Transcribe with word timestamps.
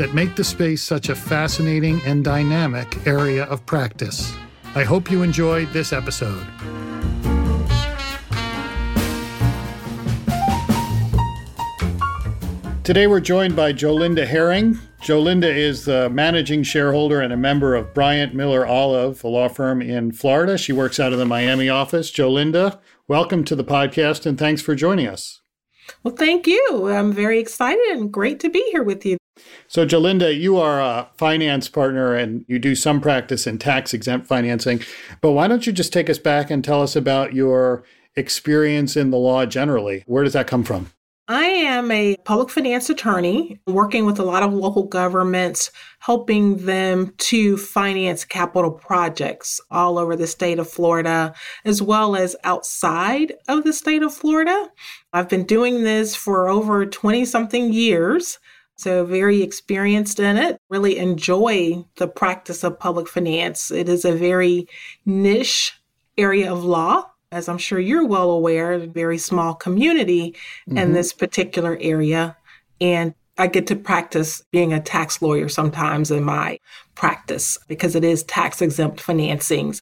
that 0.00 0.14
make 0.14 0.34
the 0.34 0.42
space 0.42 0.82
such 0.82 1.10
a 1.10 1.14
fascinating 1.14 2.00
and 2.06 2.24
dynamic 2.24 3.06
area 3.06 3.44
of 3.44 3.66
practice. 3.66 4.34
I 4.74 4.82
hope 4.82 5.10
you 5.10 5.22
enjoyed 5.22 5.70
this 5.74 5.92
episode. 5.92 6.42
Today 12.82 13.08
we're 13.08 13.20
joined 13.20 13.54
by 13.54 13.74
Jolinda 13.74 14.26
Herring. 14.26 14.78
Jolinda 15.02 15.54
is 15.54 15.84
the 15.84 16.08
managing 16.08 16.62
shareholder 16.62 17.20
and 17.20 17.30
a 17.30 17.36
member 17.36 17.74
of 17.74 17.92
Bryant 17.92 18.34
Miller 18.34 18.64
Olive, 18.64 19.22
a 19.22 19.28
law 19.28 19.48
firm 19.48 19.82
in 19.82 20.12
Florida. 20.12 20.56
She 20.56 20.72
works 20.72 20.98
out 20.98 21.12
of 21.12 21.18
the 21.18 21.26
Miami 21.26 21.68
office. 21.68 22.10
Jolinda, 22.10 22.78
welcome 23.06 23.44
to 23.44 23.54
the 23.54 23.64
podcast 23.64 24.24
and 24.24 24.38
thanks 24.38 24.62
for 24.62 24.74
joining 24.74 25.08
us. 25.08 25.42
Well, 26.02 26.16
thank 26.16 26.46
you. 26.46 26.88
I'm 26.88 27.12
very 27.12 27.38
excited 27.38 27.84
and 27.90 28.10
great 28.10 28.40
to 28.40 28.48
be 28.48 28.66
here 28.72 28.82
with 28.82 29.04
you. 29.04 29.18
So, 29.68 29.86
Jolinda, 29.86 30.38
you 30.38 30.56
are 30.56 30.80
a 30.80 31.08
finance 31.16 31.68
partner 31.68 32.14
and 32.14 32.44
you 32.48 32.58
do 32.58 32.74
some 32.74 33.00
practice 33.00 33.46
in 33.46 33.58
tax 33.58 33.94
exempt 33.94 34.26
financing. 34.26 34.82
But 35.20 35.32
why 35.32 35.46
don't 35.48 35.66
you 35.66 35.72
just 35.72 35.92
take 35.92 36.10
us 36.10 36.18
back 36.18 36.50
and 36.50 36.64
tell 36.64 36.82
us 36.82 36.96
about 36.96 37.34
your 37.34 37.84
experience 38.16 38.96
in 38.96 39.10
the 39.10 39.18
law 39.18 39.46
generally? 39.46 40.02
Where 40.06 40.24
does 40.24 40.32
that 40.32 40.46
come 40.46 40.64
from? 40.64 40.90
I 41.30 41.44
am 41.44 41.92
a 41.92 42.16
public 42.24 42.50
finance 42.50 42.90
attorney 42.90 43.60
working 43.68 44.04
with 44.04 44.18
a 44.18 44.24
lot 44.24 44.42
of 44.42 44.52
local 44.52 44.82
governments, 44.82 45.70
helping 46.00 46.66
them 46.66 47.14
to 47.18 47.56
finance 47.56 48.24
capital 48.24 48.72
projects 48.72 49.60
all 49.70 49.96
over 49.96 50.16
the 50.16 50.26
state 50.26 50.58
of 50.58 50.68
Florida, 50.68 51.32
as 51.64 51.80
well 51.80 52.16
as 52.16 52.34
outside 52.42 53.34
of 53.46 53.62
the 53.62 53.72
state 53.72 54.02
of 54.02 54.12
Florida. 54.12 54.70
I've 55.12 55.28
been 55.28 55.44
doing 55.44 55.84
this 55.84 56.16
for 56.16 56.48
over 56.48 56.84
20 56.84 57.24
something 57.24 57.72
years. 57.72 58.40
So, 58.80 59.04
very 59.04 59.42
experienced 59.42 60.20
in 60.20 60.38
it. 60.38 60.58
Really 60.70 60.96
enjoy 60.96 61.84
the 61.96 62.08
practice 62.08 62.64
of 62.64 62.78
public 62.78 63.08
finance. 63.08 63.70
It 63.70 63.90
is 63.90 64.06
a 64.06 64.12
very 64.12 64.66
niche 65.04 65.78
area 66.16 66.50
of 66.50 66.64
law 66.64 67.04
as 67.32 67.48
I'm 67.48 67.58
sure 67.58 67.78
you're 67.78 68.06
well 68.06 68.30
aware, 68.30 68.72
a 68.72 68.86
very 68.86 69.18
small 69.18 69.54
community 69.54 70.34
mm-hmm. 70.68 70.78
in 70.78 70.92
this 70.94 71.12
particular 71.12 71.78
area. 71.80 72.36
And 72.80 73.14
I 73.38 73.46
get 73.46 73.66
to 73.68 73.76
practice 73.76 74.42
being 74.50 74.72
a 74.72 74.80
tax 74.80 75.22
lawyer 75.22 75.48
sometimes 75.48 76.10
in 76.10 76.24
my 76.24 76.58
practice 76.94 77.56
because 77.68 77.94
it 77.94 78.04
is 78.04 78.22
tax 78.24 78.60
exempt 78.60 79.00
financings. 79.00 79.80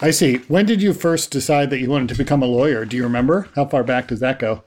I 0.00 0.10
see. 0.10 0.36
When 0.48 0.66
did 0.66 0.82
you 0.82 0.92
first 0.92 1.30
decide 1.30 1.70
that 1.70 1.78
you 1.78 1.88
wanted 1.88 2.08
to 2.08 2.18
become 2.18 2.42
a 2.42 2.46
lawyer? 2.46 2.84
Do 2.84 2.96
you 2.96 3.04
remember? 3.04 3.48
How 3.54 3.64
far 3.64 3.84
back 3.84 4.08
does 4.08 4.20
that 4.20 4.38
go? 4.38 4.64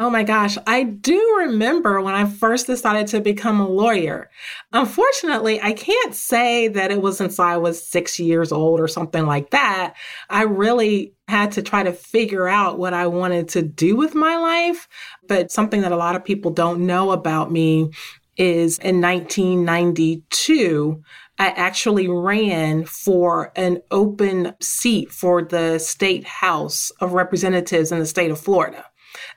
Oh 0.00 0.10
my 0.10 0.22
gosh, 0.22 0.56
I 0.64 0.84
do 0.84 1.18
remember 1.38 2.00
when 2.00 2.14
I 2.14 2.24
first 2.24 2.68
decided 2.68 3.08
to 3.08 3.20
become 3.20 3.58
a 3.58 3.68
lawyer. 3.68 4.30
Unfortunately, 4.72 5.60
I 5.60 5.72
can't 5.72 6.14
say 6.14 6.68
that 6.68 6.92
it 6.92 7.02
was 7.02 7.16
since 7.16 7.40
I 7.40 7.56
was 7.56 7.84
six 7.84 8.20
years 8.20 8.52
old 8.52 8.78
or 8.78 8.86
something 8.86 9.26
like 9.26 9.50
that. 9.50 9.94
I 10.30 10.42
really 10.42 11.14
had 11.26 11.50
to 11.52 11.62
try 11.62 11.82
to 11.82 11.92
figure 11.92 12.46
out 12.46 12.78
what 12.78 12.94
I 12.94 13.08
wanted 13.08 13.48
to 13.50 13.62
do 13.62 13.96
with 13.96 14.14
my 14.14 14.36
life. 14.36 14.86
But 15.26 15.50
something 15.50 15.80
that 15.80 15.90
a 15.90 15.96
lot 15.96 16.14
of 16.14 16.24
people 16.24 16.52
don't 16.52 16.86
know 16.86 17.10
about 17.10 17.50
me 17.50 17.90
is 18.36 18.78
in 18.78 19.00
1992, 19.00 21.02
I 21.40 21.48
actually 21.48 22.06
ran 22.06 22.84
for 22.84 23.50
an 23.56 23.80
open 23.90 24.54
seat 24.60 25.10
for 25.10 25.42
the 25.42 25.80
state 25.80 26.24
house 26.24 26.92
of 27.00 27.14
representatives 27.14 27.90
in 27.90 27.98
the 27.98 28.06
state 28.06 28.30
of 28.30 28.38
Florida. 28.38 28.84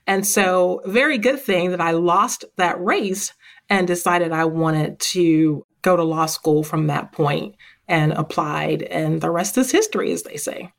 And 0.07 0.25
so, 0.25 0.81
very 0.85 1.17
good 1.17 1.39
thing 1.39 1.71
that 1.71 1.81
I 1.81 1.91
lost 1.91 2.45
that 2.57 2.81
race 2.83 3.33
and 3.69 3.87
decided 3.87 4.31
I 4.31 4.45
wanted 4.45 4.99
to 4.99 5.65
go 5.81 5.95
to 5.95 6.03
law 6.03 6.25
school 6.25 6.63
from 6.63 6.87
that 6.87 7.11
point 7.11 7.55
and 7.87 8.11
applied. 8.13 8.83
And 8.83 9.21
the 9.21 9.29
rest 9.29 9.57
is 9.57 9.71
history, 9.71 10.11
as 10.11 10.23
they 10.23 10.37
say. 10.37 10.71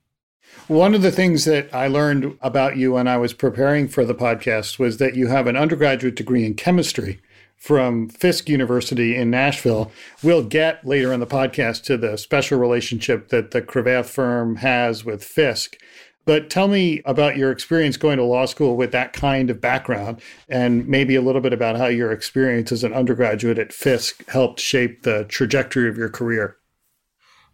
One 0.69 0.95
of 0.95 1.03
the 1.03 1.11
things 1.11 1.45
that 1.45 1.75
I 1.75 1.89
learned 1.89 2.39
about 2.41 2.77
you 2.77 2.93
when 2.93 3.09
I 3.09 3.17
was 3.17 3.33
preparing 3.33 3.89
for 3.89 4.05
the 4.05 4.15
podcast 4.15 4.79
was 4.79 4.99
that 4.99 5.17
you 5.17 5.27
have 5.27 5.47
an 5.47 5.57
undergraduate 5.57 6.15
degree 6.15 6.45
in 6.45 6.55
chemistry 6.55 7.21
from 7.57 8.09
Fisk 8.09 8.49
University 8.49 9.17
in 9.17 9.31
Nashville. 9.31 9.93
We'll 10.23 10.45
get 10.45 10.85
later 10.85 11.13
in 11.13 11.21
the 11.21 11.27
podcast 11.27 11.85
to 11.85 11.97
the 11.97 12.17
special 12.17 12.59
relationship 12.59 13.29
that 13.29 13.53
the 13.53 13.63
Cravath 13.63 14.07
firm 14.07 14.57
has 14.57 15.05
with 15.05 15.25
Fisk. 15.25 15.77
But 16.25 16.51
tell 16.51 16.69
me 16.69 17.03
about 17.05 17.37
your 17.37 17.51
experience 17.51 17.97
going 17.97 18.19
to 18.19 18.25
law 18.25 18.47
school 18.47 18.77
with 18.77 18.93
that 18.93 19.13
kind 19.13 19.51
of 19.51 19.61
background, 19.61 20.21
and 20.49 20.87
maybe 20.87 21.17
a 21.17 21.23
little 21.23 21.41
bit 21.41 21.53
about 21.53 21.77
how 21.77 21.87
your 21.87 22.13
experience 22.13 22.71
as 22.71 22.85
an 22.85 22.93
undergraduate 22.93 23.59
at 23.59 23.73
Fisk 23.73 24.29
helped 24.29 24.61
shape 24.61 25.03
the 25.03 25.25
trajectory 25.25 25.89
of 25.89 25.97
your 25.97 26.09
career. 26.09 26.57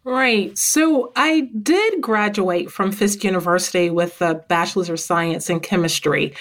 Right. 0.05 0.56
So 0.56 1.12
I 1.17 1.51
did 1.62 2.01
graduate 2.01 2.71
from 2.71 2.93
Fisk 2.93 3.25
University 3.25 3.91
with 3.91 4.21
a 4.23 4.37
Bachelor's 4.49 4.89
of 4.89 5.00
Science 5.00 5.50
in 5.50 5.61
Chemistry. 5.61 6.35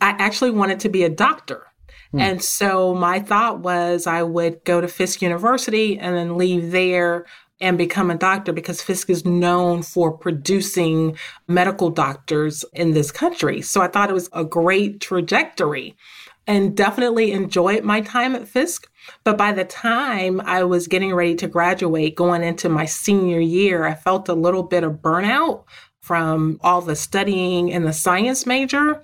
I 0.00 0.10
actually 0.18 0.50
wanted 0.50 0.80
to 0.80 0.88
be 0.88 1.04
a 1.04 1.08
doctor. 1.08 1.66
Hmm. 2.12 2.20
And 2.20 2.42
so 2.42 2.94
my 2.94 3.20
thought 3.20 3.60
was 3.60 4.06
I 4.06 4.22
would 4.22 4.62
go 4.64 4.80
to 4.80 4.88
Fisk 4.88 5.22
University 5.22 5.98
and 5.98 6.14
then 6.14 6.36
leave 6.36 6.70
there 6.70 7.24
and 7.64 7.78
become 7.78 8.10
a 8.10 8.14
doctor 8.14 8.52
because 8.52 8.82
Fisk 8.82 9.08
is 9.08 9.24
known 9.24 9.82
for 9.82 10.12
producing 10.12 11.16
medical 11.48 11.88
doctors 11.88 12.62
in 12.74 12.92
this 12.92 13.10
country. 13.10 13.62
So 13.62 13.80
I 13.80 13.88
thought 13.88 14.10
it 14.10 14.14
was 14.14 14.28
a 14.34 14.44
great 14.44 15.00
trajectory 15.00 15.96
and 16.46 16.76
definitely 16.76 17.32
enjoyed 17.32 17.82
my 17.82 18.02
time 18.02 18.34
at 18.34 18.46
Fisk. 18.46 18.86
But 19.24 19.38
by 19.38 19.52
the 19.52 19.64
time 19.64 20.42
I 20.42 20.62
was 20.64 20.88
getting 20.88 21.14
ready 21.14 21.34
to 21.36 21.48
graduate, 21.48 22.16
going 22.16 22.42
into 22.42 22.68
my 22.68 22.84
senior 22.84 23.40
year, 23.40 23.84
I 23.84 23.94
felt 23.94 24.28
a 24.28 24.34
little 24.34 24.62
bit 24.62 24.84
of 24.84 25.00
burnout 25.00 25.64
from 26.02 26.58
all 26.60 26.82
the 26.82 26.94
studying 26.94 27.70
in 27.70 27.84
the 27.84 27.94
science 27.94 28.44
major. 28.44 29.02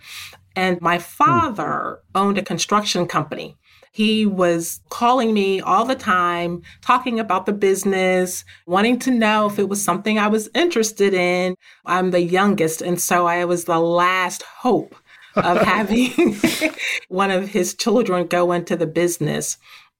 And 0.54 0.78
my 0.82 0.96
hmm. 0.96 1.02
father 1.02 2.00
owned 2.14 2.36
a 2.36 2.42
construction 2.42 3.06
company. 3.06 3.56
He 3.92 4.24
was 4.24 4.80
calling 4.88 5.34
me 5.34 5.60
all 5.60 5.84
the 5.84 5.96
time, 5.96 6.62
talking 6.80 7.18
about 7.18 7.46
the 7.46 7.52
business, 7.52 8.44
wanting 8.66 8.98
to 9.00 9.10
know 9.10 9.46
if 9.46 9.58
it 9.58 9.68
was 9.68 9.82
something 9.82 10.18
I 10.18 10.28
was 10.28 10.48
interested 10.54 11.12
in. 11.12 11.56
I'm 11.86 12.10
the 12.10 12.22
youngest, 12.22 12.82
and 12.82 13.00
so 13.00 13.26
I 13.26 13.44
was 13.44 13.64
the 13.64 13.80
last 13.80 14.42
hope 14.42 14.94
of 15.34 15.60
having 15.62 16.36
one 17.08 17.30
of 17.30 17.48
his 17.48 17.74
children 17.74 18.26
go 18.26 18.52
into 18.52 18.76
the 18.76 18.86
business. 18.86 19.58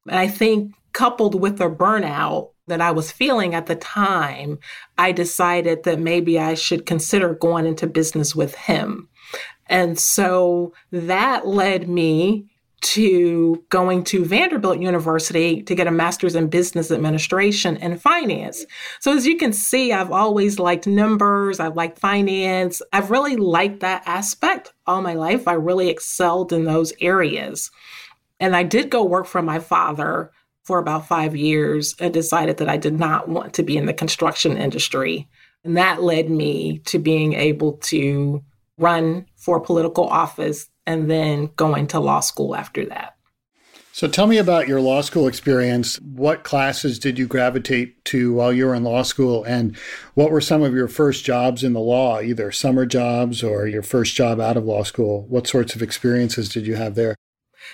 And 0.09 0.19
I 0.19 0.29
think 0.29 0.73
coupled 0.93 1.41
with 1.41 1.59
the 1.59 1.71
burnout 1.71 2.51
that 2.67 2.81
I 2.81 2.93
was 2.93 3.13
feeling 3.13 3.55
at 3.55 3.67
the 3.67 3.77
time, 3.77 4.59
I 4.99 5.13
decided 5.13 5.83
that 5.85 5.99
maybe 5.99 6.39
I 6.39 6.55
should 6.55 6.87
consider 6.87 7.35
going 7.35 7.67
into 7.67 7.87
business 7.87 8.35
with 8.35 8.55
him. 8.55 9.09
And 9.67 9.99
so 9.99 10.73
that 10.91 11.47
led 11.47 11.89
me 11.89 12.50
to 12.81 13.63
going 13.69 14.05
to 14.05 14.25
Vanderbilt 14.25 14.81
University 14.81 15.63
to 15.63 15.75
get 15.75 15.87
a 15.87 15.91
master's 15.91 16.35
in 16.35 16.49
business 16.49 16.91
administration 16.91 17.77
and 17.77 18.01
finance. 18.01 18.65
So, 19.01 19.15
as 19.15 19.27
you 19.27 19.37
can 19.37 19.53
see, 19.53 19.93
I've 19.93 20.13
always 20.13 20.59
liked 20.59 20.87
numbers, 20.87 21.61
I've 21.61 21.77
liked 21.77 21.99
finance. 21.99 22.81
I've 22.93 23.11
really 23.11 23.37
liked 23.37 23.81
that 23.81 24.03
aspect 24.07 24.73
all 24.87 25.03
my 25.03 25.15
life. 25.15 25.47
I 25.47 25.53
really 25.53 25.89
excelled 25.89 26.53
in 26.53 26.65
those 26.65 26.93
areas. 27.01 27.71
And 28.39 28.57
I 28.57 28.63
did 28.63 28.91
go 28.91 29.05
work 29.05 29.27
for 29.27 29.43
my 29.43 29.59
father 29.59 30.31
for 30.63 30.79
about 30.79 31.07
five 31.07 31.37
years 31.37 31.95
and 31.99 32.13
decided 32.15 32.57
that 32.59 32.69
I 32.69 32.77
did 32.77 32.99
not 32.99 33.29
want 33.29 33.55
to 33.55 33.63
be 33.63 33.77
in 33.77 33.87
the 33.87 33.93
construction 33.93 34.57
industry. 34.57 35.29
And 35.65 35.77
that 35.77 36.03
led 36.03 36.31
me 36.31 36.79
to 36.87 36.99
being 36.99 37.35
able 37.35 37.75
to 37.75 38.43
run 38.79 39.27
for 39.37 39.61
political 39.61 40.07
office 40.07 40.69
and 40.91 41.09
then 41.09 41.51
going 41.55 41.87
to 41.87 42.01
law 42.01 42.19
school 42.19 42.57
after 42.57 42.85
that. 42.87 43.17
So 43.93 44.09
tell 44.09 44.27
me 44.27 44.39
about 44.39 44.67
your 44.67 44.81
law 44.81 45.03
school 45.03 45.29
experience. 45.29 46.01
What 46.01 46.43
classes 46.43 46.99
did 46.99 47.19
you 47.19 47.27
gravitate 47.27 48.05
to 48.07 48.33
while 48.33 48.53
you 48.53 48.67
were 48.67 48.75
in 48.75 48.83
law 48.83 49.03
school? 49.03 49.45
And 49.45 49.77
what 50.15 50.31
were 50.31 50.41
some 50.41 50.63
of 50.63 50.75
your 50.75 50.89
first 50.89 51.25
jobs 51.25 51.63
in 51.63 51.75
the 51.75 51.81
law, 51.81 52.21
either 52.21 52.51
summer 52.51 52.87
jobs 52.87 53.43
or 53.43 53.67
your 53.67 53.83
first 53.83 54.15
job 54.15 54.41
out 54.41 54.57
of 54.57 54.65
law 54.65 54.83
school? 54.85 55.27
What 55.29 55.47
sorts 55.47 55.75
of 55.75 55.83
experiences 55.83 56.49
did 56.49 56.67
you 56.67 56.77
have 56.77 56.95
there? 56.95 57.17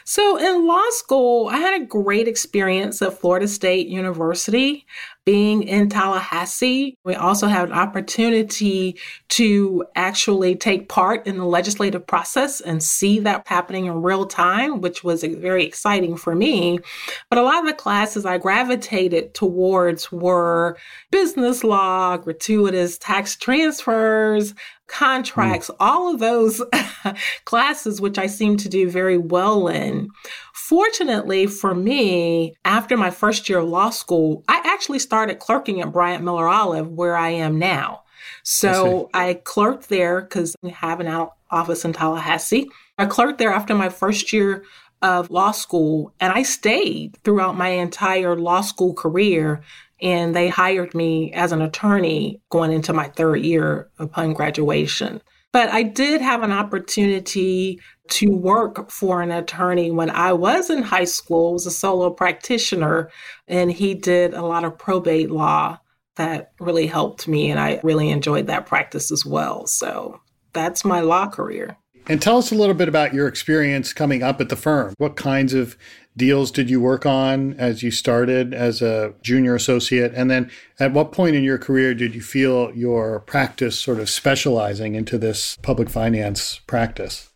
So, 0.05 0.37
in 0.37 0.67
law 0.67 0.88
school, 0.91 1.49
I 1.49 1.59
had 1.59 1.81
a 1.81 1.85
great 1.85 2.29
experience 2.29 3.03
at 3.03 3.19
Florida 3.19 3.49
State 3.49 3.88
University. 3.88 4.87
being 5.27 5.65
in 5.65 5.88
Tallahassee, 5.88 6.97
we 7.05 7.17
also 7.17 7.49
had 7.49 7.69
an 7.69 7.75
opportunity 7.75 8.97
to 9.29 9.85
actually 9.97 10.55
take 10.55 10.88
part 10.88 11.27
in 11.27 11.37
the 11.37 11.44
legislative 11.44 12.06
process 12.06 12.61
and 12.61 12.81
see 12.81 13.19
that 13.19 13.43
happening 13.49 13.87
in 13.87 14.03
real 14.03 14.25
time, 14.25 14.81
which 14.81 15.03
was 15.03 15.25
very 15.25 15.65
exciting 15.65 16.17
for 16.17 16.37
me. 16.37 16.79
But 17.29 17.41
a 17.41 17.43
lot 17.43 17.59
of 17.59 17.67
the 17.67 17.75
classes 17.75 18.25
I 18.25 18.38
gravitated 18.38 19.35
towards 19.35 20.12
were 20.12 20.79
business 21.11 21.65
law, 21.65 22.17
gratuitous 22.19 22.97
tax 22.97 23.35
transfers, 23.35 24.55
contracts, 24.87 25.71
mm. 25.71 25.77
all 25.81 26.12
of 26.12 26.21
those 26.21 26.62
classes, 27.44 28.00
which 28.00 28.19
I 28.19 28.27
seem 28.27 28.56
to 28.59 28.69
do 28.69 28.88
very 28.88 29.19
well 29.19 29.69
in. 29.69 30.11
Fortunately 30.53 31.47
for 31.47 31.75
me, 31.75 32.55
after 32.65 32.97
my 32.97 33.11
first 33.11 33.49
year 33.49 33.59
of 33.59 33.69
law 33.69 33.91
school, 33.91 34.44
I 34.49 34.62
actually 34.65 34.99
started 34.99 35.38
clerking 35.38 35.81
at 35.81 35.93
Bryant 35.93 36.25
Miller 36.25 36.49
Olive, 36.49 36.91
where 36.91 37.17
I 37.17 37.31
am 37.31 37.59
now. 37.59 38.03
So 38.43 39.11
I, 39.12 39.29
I 39.29 39.35
clerked 39.35 39.88
there 39.88 40.21
because 40.21 40.55
we 40.62 40.71
have 40.71 41.00
an 41.00 41.29
office 41.50 41.85
in 41.85 41.93
Tallahassee. 41.93 42.69
I 42.99 43.06
clerked 43.06 43.38
there 43.38 43.53
after 43.53 43.75
my 43.75 43.88
first 43.88 44.33
year 44.33 44.65
of 45.03 45.31
law 45.31 45.50
school, 45.53 46.12
and 46.21 46.33
I 46.33 46.43
stayed 46.43 47.17
throughout 47.23 47.56
my 47.56 47.69
entire 47.69 48.35
law 48.37 48.62
school 48.62 48.94
career 48.94 49.62
and 50.00 50.34
they 50.34 50.48
hired 50.48 50.94
me 50.94 51.32
as 51.32 51.52
an 51.52 51.62
attorney 51.62 52.40
going 52.50 52.72
into 52.72 52.93
my 52.93 53.08
third 53.08 53.37
year 53.37 53.88
upon 53.98 54.32
graduation. 54.32 55.20
But 55.52 55.70
I 55.70 55.84
did 55.84 56.20
have 56.20 56.43
an 56.43 56.52
opportunity 56.52 57.81
to 58.08 58.28
work 58.28 58.90
for 58.90 59.22
an 59.22 59.31
attorney 59.31 59.90
when 59.90 60.10
I 60.10 60.32
was 60.32 60.70
in 60.70 60.82
high 60.82 61.04
school, 61.04 61.50
I 61.50 61.52
was 61.54 61.66
a 61.66 61.70
solo 61.70 62.10
practitioner, 62.10 63.10
and 63.48 63.72
he 63.72 63.94
did 63.94 64.34
a 64.34 64.43
lot 64.44 64.64
of 64.64 64.78
probate 64.78 65.31
law 65.31 65.78
that 66.16 66.52
really 66.60 66.87
helped 66.87 67.26
me. 67.26 67.50
And 67.50 67.58
I 67.58 67.81
really 67.82 68.10
enjoyed 68.10 68.46
that 68.49 68.66
practice 68.66 69.10
as 69.10 69.25
well. 69.25 69.66
So 69.66 70.20
that's 70.52 70.84
my 70.84 71.00
law 71.00 71.28
career. 71.28 71.76
And 72.08 72.22
tell 72.22 72.38
us 72.38 72.52
a 72.52 72.54
little 72.54 72.75
bit 72.75 72.88
about 72.88 73.14
your 73.14 73.26
experience 73.26 73.92
coming 73.92 74.22
up 74.22 74.40
at 74.40 74.49
the 74.49 74.56
firm. 74.56 74.94
What 74.99 75.16
kinds 75.16 75.54
of 75.54 75.76
deals 76.16 76.50
did 76.50 76.70
you 76.70 76.80
work 76.80 77.04
on 77.06 77.54
as 77.54 77.82
you 77.82 77.90
started 77.90 78.54
as 78.54 78.82
a 78.82 79.14
junior 79.22 79.54
associate? 79.54 80.12
And 80.14 80.30
then 80.30 80.50
at 80.78 80.92
what 80.92 81.12
point 81.12 81.36
in 81.36 81.44
your 81.44 81.58
career 81.58 81.94
did 81.94 82.14
you 82.14 82.22
feel 82.22 82.72
your 82.74 83.20
practice 83.20 83.78
sort 83.78 84.00
of 84.00 84.08
specializing 84.08 84.94
into 84.94 85.18
this 85.18 85.56
public 85.62 85.88
finance 85.88 86.60
practice? 86.66 87.30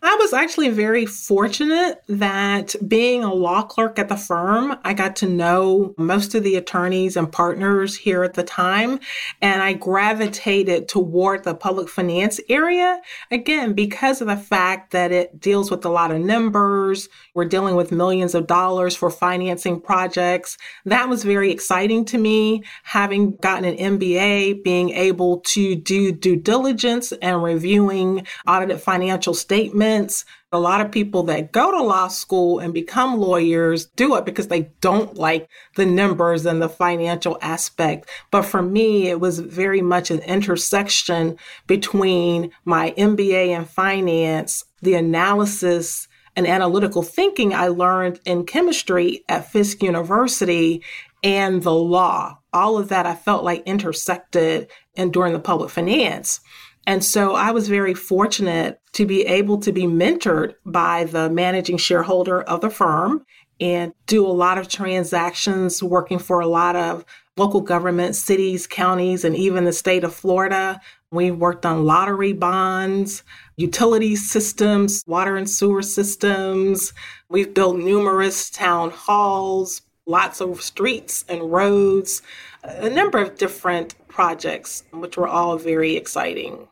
I 0.00 0.14
was 0.20 0.32
actually 0.32 0.68
very 0.68 1.06
fortunate 1.06 2.00
that 2.08 2.76
being 2.86 3.24
a 3.24 3.34
law 3.34 3.62
clerk 3.62 3.98
at 3.98 4.08
the 4.08 4.16
firm, 4.16 4.78
I 4.84 4.94
got 4.94 5.16
to 5.16 5.28
know 5.28 5.92
most 5.98 6.36
of 6.36 6.44
the 6.44 6.54
attorneys 6.54 7.16
and 7.16 7.30
partners 7.30 7.96
here 7.96 8.22
at 8.22 8.34
the 8.34 8.44
time, 8.44 9.00
and 9.42 9.60
I 9.60 9.72
gravitated 9.72 10.86
toward 10.86 11.42
the 11.42 11.54
public 11.54 11.88
finance 11.88 12.38
area 12.48 13.00
again 13.32 13.72
because 13.72 14.20
of 14.20 14.28
the 14.28 14.36
fact 14.36 14.92
that 14.92 15.10
it 15.10 15.40
deals 15.40 15.68
with 15.68 15.84
a 15.84 15.90
lot 15.90 16.12
of 16.12 16.20
numbers. 16.20 17.08
We're 17.38 17.44
dealing 17.44 17.76
with 17.76 17.92
millions 17.92 18.34
of 18.34 18.48
dollars 18.48 18.96
for 18.96 19.10
financing 19.10 19.80
projects. 19.80 20.58
That 20.84 21.08
was 21.08 21.22
very 21.22 21.52
exciting 21.52 22.04
to 22.06 22.18
me. 22.18 22.64
Having 22.82 23.36
gotten 23.36 23.64
an 23.64 23.96
MBA, 23.96 24.64
being 24.64 24.90
able 24.90 25.38
to 25.46 25.76
do 25.76 26.10
due 26.10 26.34
diligence 26.34 27.12
and 27.12 27.40
reviewing 27.40 28.26
audited 28.44 28.80
financial 28.80 29.34
statements 29.34 30.24
a 30.50 30.58
lot 30.58 30.80
of 30.80 30.90
people 30.90 31.22
that 31.24 31.52
go 31.52 31.70
to 31.70 31.82
law 31.82 32.08
school 32.08 32.58
and 32.58 32.74
become 32.74 33.20
lawyers 33.20 33.84
do 33.84 34.16
it 34.16 34.24
because 34.24 34.48
they 34.48 34.70
don't 34.80 35.16
like 35.16 35.48
the 35.76 35.86
numbers 35.86 36.44
and 36.44 36.60
the 36.60 36.68
financial 36.68 37.38
aspect. 37.42 38.08
But 38.32 38.42
for 38.42 38.62
me, 38.62 39.08
it 39.08 39.20
was 39.20 39.38
very 39.38 39.82
much 39.82 40.10
an 40.10 40.20
intersection 40.20 41.36
between 41.66 42.50
my 42.64 42.94
MBA 42.96 43.48
in 43.48 43.66
finance, 43.66 44.64
the 44.80 44.94
analysis 44.94 46.08
and 46.38 46.46
analytical 46.46 47.02
thinking 47.02 47.52
I 47.52 47.66
learned 47.66 48.20
in 48.24 48.46
chemistry 48.46 49.24
at 49.28 49.50
Fisk 49.50 49.82
University 49.82 50.84
and 51.24 51.64
the 51.64 51.74
law. 51.74 52.38
All 52.52 52.78
of 52.78 52.90
that 52.90 53.06
I 53.06 53.16
felt 53.16 53.42
like 53.42 53.64
intersected 53.66 54.70
and 54.96 55.12
during 55.12 55.32
the 55.32 55.40
public 55.40 55.68
finance. 55.68 56.38
And 56.86 57.04
so 57.04 57.34
I 57.34 57.50
was 57.50 57.68
very 57.68 57.92
fortunate 57.92 58.80
to 58.92 59.04
be 59.04 59.22
able 59.26 59.58
to 59.58 59.72
be 59.72 59.82
mentored 59.82 60.54
by 60.64 61.04
the 61.04 61.28
managing 61.28 61.76
shareholder 61.76 62.42
of 62.42 62.60
the 62.60 62.70
firm 62.70 63.26
and 63.58 63.92
do 64.06 64.24
a 64.24 64.28
lot 64.28 64.58
of 64.58 64.68
transactions 64.68 65.82
working 65.82 66.20
for 66.20 66.38
a 66.38 66.46
lot 66.46 66.76
of 66.76 67.04
local 67.36 67.60
governments, 67.60 68.20
cities, 68.20 68.68
counties, 68.68 69.24
and 69.24 69.34
even 69.34 69.64
the 69.64 69.72
state 69.72 70.04
of 70.04 70.14
Florida. 70.14 70.80
We 71.10 71.32
worked 71.32 71.66
on 71.66 71.84
lottery 71.84 72.32
bonds, 72.32 73.24
utility 73.58 74.14
systems, 74.16 75.02
water 75.06 75.36
and 75.36 75.50
sewer 75.50 75.82
systems. 75.82 76.94
We've 77.28 77.52
built 77.52 77.76
numerous 77.76 78.48
town 78.48 78.90
halls, 78.90 79.82
lots 80.06 80.40
of 80.40 80.62
streets 80.62 81.24
and 81.28 81.52
roads, 81.52 82.22
a 82.62 82.88
number 82.88 83.18
of 83.18 83.36
different 83.36 83.94
projects, 84.08 84.84
which 84.92 85.16
were 85.16 85.28
all 85.28 85.58
very 85.58 85.96
exciting. 85.96 86.68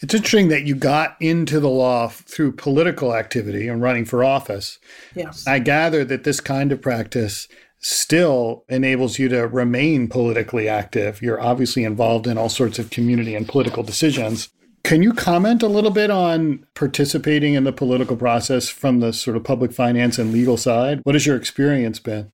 It's 0.00 0.12
interesting 0.12 0.48
that 0.48 0.64
you 0.64 0.74
got 0.74 1.16
into 1.20 1.60
the 1.60 1.70
law 1.70 2.08
through 2.08 2.52
political 2.52 3.14
activity 3.14 3.68
and 3.68 3.80
running 3.80 4.04
for 4.04 4.22
office. 4.22 4.78
Yes. 5.14 5.46
I 5.46 5.60
gather 5.60 6.04
that 6.04 6.24
this 6.24 6.40
kind 6.40 6.72
of 6.72 6.82
practice 6.82 7.48
still 7.78 8.64
enables 8.68 9.18
you 9.18 9.28
to 9.28 9.46
remain 9.46 10.08
politically 10.08 10.68
active. 10.68 11.22
You're 11.22 11.40
obviously 11.40 11.84
involved 11.84 12.26
in 12.26 12.36
all 12.36 12.48
sorts 12.48 12.78
of 12.78 12.90
community 12.90 13.34
and 13.34 13.46
political 13.46 13.82
decisions. 13.82 14.48
Can 14.84 15.02
you 15.02 15.14
comment 15.14 15.62
a 15.62 15.66
little 15.66 15.90
bit 15.90 16.10
on 16.10 16.66
participating 16.74 17.54
in 17.54 17.64
the 17.64 17.72
political 17.72 18.18
process 18.18 18.68
from 18.68 19.00
the 19.00 19.14
sort 19.14 19.34
of 19.34 19.42
public 19.42 19.72
finance 19.72 20.18
and 20.18 20.30
legal 20.30 20.58
side? 20.58 21.00
What 21.04 21.14
has 21.14 21.24
your 21.24 21.36
experience 21.36 21.98
been? 21.98 22.30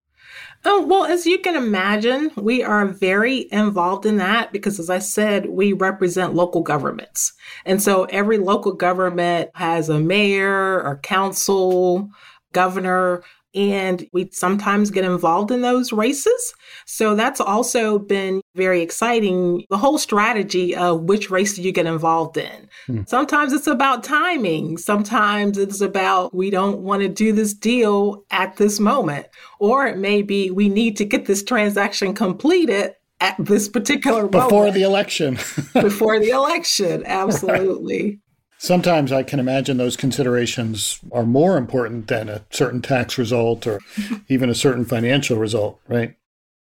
Oh, 0.65 0.85
well, 0.85 1.05
as 1.05 1.27
you 1.27 1.39
can 1.39 1.55
imagine, 1.55 2.33
we 2.37 2.65
are 2.65 2.87
very 2.87 3.47
involved 3.53 4.05
in 4.05 4.17
that 4.17 4.53
because, 4.53 4.81
as 4.81 4.91
I 4.91 4.99
said, 4.99 5.49
we 5.49 5.73
represent 5.73 6.35
local 6.35 6.63
governments. 6.63 7.33
And 7.65 7.81
so 7.81 8.05
every 8.07 8.37
local 8.37 8.73
government 8.73 9.51
has 9.55 9.89
a 9.89 10.01
mayor 10.01 10.83
or 10.83 10.99
council, 11.05 12.11
governor, 12.53 13.23
and 13.55 14.07
we 14.13 14.29
sometimes 14.33 14.91
get 14.91 15.05
involved 15.05 15.51
in 15.51 15.63
those 15.63 15.93
races. 15.93 16.55
So 16.87 17.15
that's 17.15 17.41
also 17.41 17.99
been 17.99 18.43
very 18.55 18.81
exciting. 18.81 19.65
The 19.71 19.79
whole 19.79 19.99
strategy 19.99 20.75
of 20.75 21.03
which 21.03 21.31
race 21.31 21.57
do 21.57 21.63
you 21.63 21.73
get 21.73 21.87
involved 21.87 22.37
in. 22.37 22.69
Hmm. 22.87 23.03
Sometimes 23.07 23.53
it's 23.53 23.67
about 23.67 24.05
timing. 24.05 24.79
Sometimes 24.79 25.59
it's 25.59 25.81
about 25.81 26.35
we 26.35 26.51
don't 26.51 26.81
want 26.81 27.03
to 27.03 27.09
do 27.09 27.33
this 27.33 27.55
deal 27.55 28.25
at 28.31 28.57
this 28.57 28.79
moment. 28.79 29.27
Or 29.59 29.87
it 29.87 29.99
may 29.99 30.23
be 30.23 30.51
we 30.51 30.69
need 30.69 30.97
to 30.99 31.05
get 31.05 31.27
this 31.27 31.43
transaction 31.43 32.15
completed 32.15 32.95
at 33.21 33.37
this 33.39 33.69
particular 33.69 34.23
moment. 34.23 34.33
before 34.33 34.71
the 34.71 34.83
election. 34.83 35.35
before 35.75 36.19
the 36.19 36.31
election, 36.31 37.03
absolutely. 37.07 38.21
Sometimes 38.63 39.11
I 39.11 39.23
can 39.23 39.41
imagine 39.41 39.79
those 39.79 39.97
considerations 39.97 41.01
are 41.13 41.25
more 41.25 41.57
important 41.57 42.09
than 42.09 42.29
a 42.29 42.45
certain 42.51 42.83
tax 42.83 43.17
result 43.17 43.67
or 43.67 43.81
even 44.29 44.51
a 44.51 44.55
certain 44.55 44.85
financial 44.85 45.39
result, 45.39 45.81
right? 45.89 46.15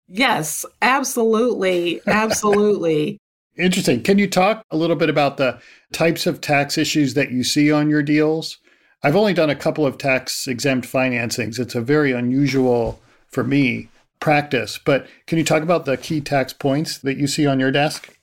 Yes, 0.07 0.65
absolutely. 0.81 2.01
Absolutely. 2.07 3.19
Interesting. 3.59 4.05
Can 4.05 4.17
you 4.17 4.31
talk 4.31 4.65
a 4.71 4.77
little 4.77 4.95
bit 4.95 5.11
about 5.11 5.39
the 5.39 5.61
types 5.93 6.25
of 6.29 6.41
tax 6.41 6.79
issues 6.79 7.15
that 7.15 7.33
you 7.33 7.43
see 7.43 7.73
on 7.73 7.91
your 7.91 8.05
deals? 8.05 8.59
I've 9.03 9.17
only 9.17 9.35
done 9.35 9.51
a 9.51 9.57
couple 9.57 9.85
of 9.85 9.99
tax 9.99 10.47
exempt 10.47 10.87
financings. 10.87 11.59
It's 11.59 11.75
a 11.75 11.81
very 11.81 12.13
unusual, 12.13 13.01
for 13.27 13.43
me, 13.43 13.89
practice. 14.21 14.79
But 14.79 15.09
can 15.27 15.37
you 15.37 15.45
talk 15.45 15.65
about 15.65 15.85
the 15.85 15.97
key 15.97 16.21
tax 16.21 16.53
points 16.53 16.99
that 16.99 17.17
you 17.17 17.27
see 17.27 17.45
on 17.45 17.59
your 17.59 17.73
desk? 17.73 18.17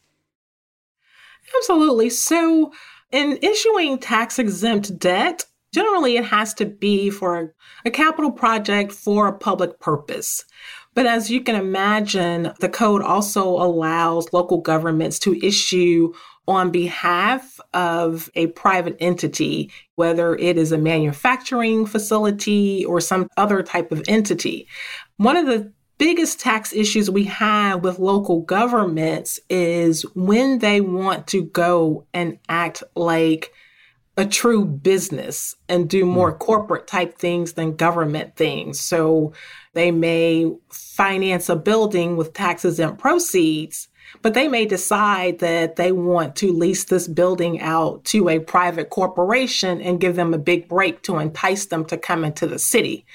Absolutely. 1.57 2.09
So, 2.09 2.71
in 3.15 3.39
issuing 3.41 3.97
tax 3.97 4.37
exempt 4.37 4.99
debt, 4.99 5.45
generally 5.73 6.17
it 6.17 6.25
has 6.25 6.53
to 6.55 6.65
be 6.65 7.09
for 7.09 7.53
a 7.85 7.89
capital 7.89 8.29
project 8.29 8.91
for 8.91 9.27
a 9.27 9.37
public 9.37 9.79
purpose. 9.79 10.43
But 10.95 11.05
as 11.05 11.31
you 11.31 11.41
can 11.41 11.55
imagine, 11.55 12.51
the 12.59 12.67
code 12.67 13.01
also 13.01 13.47
allows 13.47 14.33
local 14.33 14.59
governments 14.59 15.17
to 15.19 15.39
issue 15.45 16.13
on 16.47 16.71
behalf 16.71 17.57
of 17.73 18.29
a 18.35 18.47
private 18.47 18.97
entity, 18.99 19.71
whether 19.95 20.35
it 20.35 20.57
is 20.57 20.73
a 20.73 20.77
manufacturing 20.77 21.85
facility 21.85 22.83
or 22.83 22.99
some 22.99 23.29
other 23.37 23.63
type 23.63 23.93
of 23.93 24.03
entity. 24.09 24.67
One 25.17 25.37
of 25.37 25.45
the 25.45 25.71
biggest 25.97 26.39
tax 26.39 26.73
issues 26.73 27.09
we 27.09 27.23
have 27.25 27.83
with 27.83 27.99
local 27.99 28.41
governments 28.41 29.39
is 29.49 30.03
when 30.15 30.59
they 30.59 30.81
want 30.81 31.27
to 31.27 31.43
go 31.43 32.05
and 32.13 32.37
act 32.49 32.83
like 32.95 33.53
a 34.17 34.25
true 34.25 34.63
business 34.63 35.55
and 35.67 35.89
do 35.89 36.05
more 36.05 36.33
mm. 36.33 36.39
corporate 36.39 36.87
type 36.87 37.17
things 37.17 37.53
than 37.53 37.75
government 37.75 38.35
things. 38.35 38.79
So 38.79 39.33
they 39.73 39.91
may 39.91 40.51
finance 40.69 41.49
a 41.49 41.55
building 41.55 42.15
with 42.15 42.33
taxes 42.33 42.79
and 42.79 42.97
proceeds, 42.97 43.89
but 44.21 44.33
they 44.33 44.47
may 44.47 44.65
decide 44.65 45.39
that 45.39 45.75
they 45.75 45.91
want 45.91 46.35
to 46.37 46.53
lease 46.53 46.85
this 46.85 47.07
building 47.07 47.59
out 47.59 48.05
to 48.05 48.29
a 48.29 48.39
private 48.39 48.89
corporation 48.89 49.81
and 49.81 49.99
give 49.99 50.15
them 50.15 50.33
a 50.33 50.39
big 50.39 50.69
break 50.69 51.01
to 51.03 51.17
entice 51.17 51.65
them 51.65 51.83
to 51.85 51.97
come 51.97 52.23
into 52.23 52.47
the 52.47 52.59
city. 52.59 53.05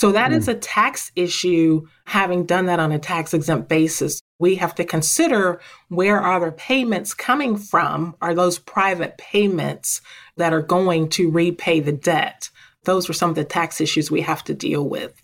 So 0.00 0.12
that 0.12 0.30
mm. 0.30 0.36
is 0.36 0.48
a 0.48 0.54
tax 0.54 1.12
issue 1.14 1.86
having 2.06 2.46
done 2.46 2.64
that 2.66 2.80
on 2.80 2.90
a 2.90 2.98
tax 2.98 3.34
exempt 3.34 3.68
basis. 3.68 4.18
We 4.38 4.54
have 4.54 4.74
to 4.76 4.84
consider 4.86 5.60
where 5.88 6.18
are 6.18 6.40
the 6.40 6.52
payments 6.52 7.12
coming 7.12 7.58
from? 7.58 8.16
Are 8.22 8.32
those 8.32 8.58
private 8.58 9.18
payments 9.18 10.00
that 10.38 10.54
are 10.54 10.62
going 10.62 11.10
to 11.10 11.30
repay 11.30 11.80
the 11.80 11.92
debt? 11.92 12.48
Those 12.84 13.10
are 13.10 13.12
some 13.12 13.28
of 13.28 13.36
the 13.36 13.44
tax 13.44 13.78
issues 13.78 14.10
we 14.10 14.22
have 14.22 14.42
to 14.44 14.54
deal 14.54 14.88
with. 14.88 15.20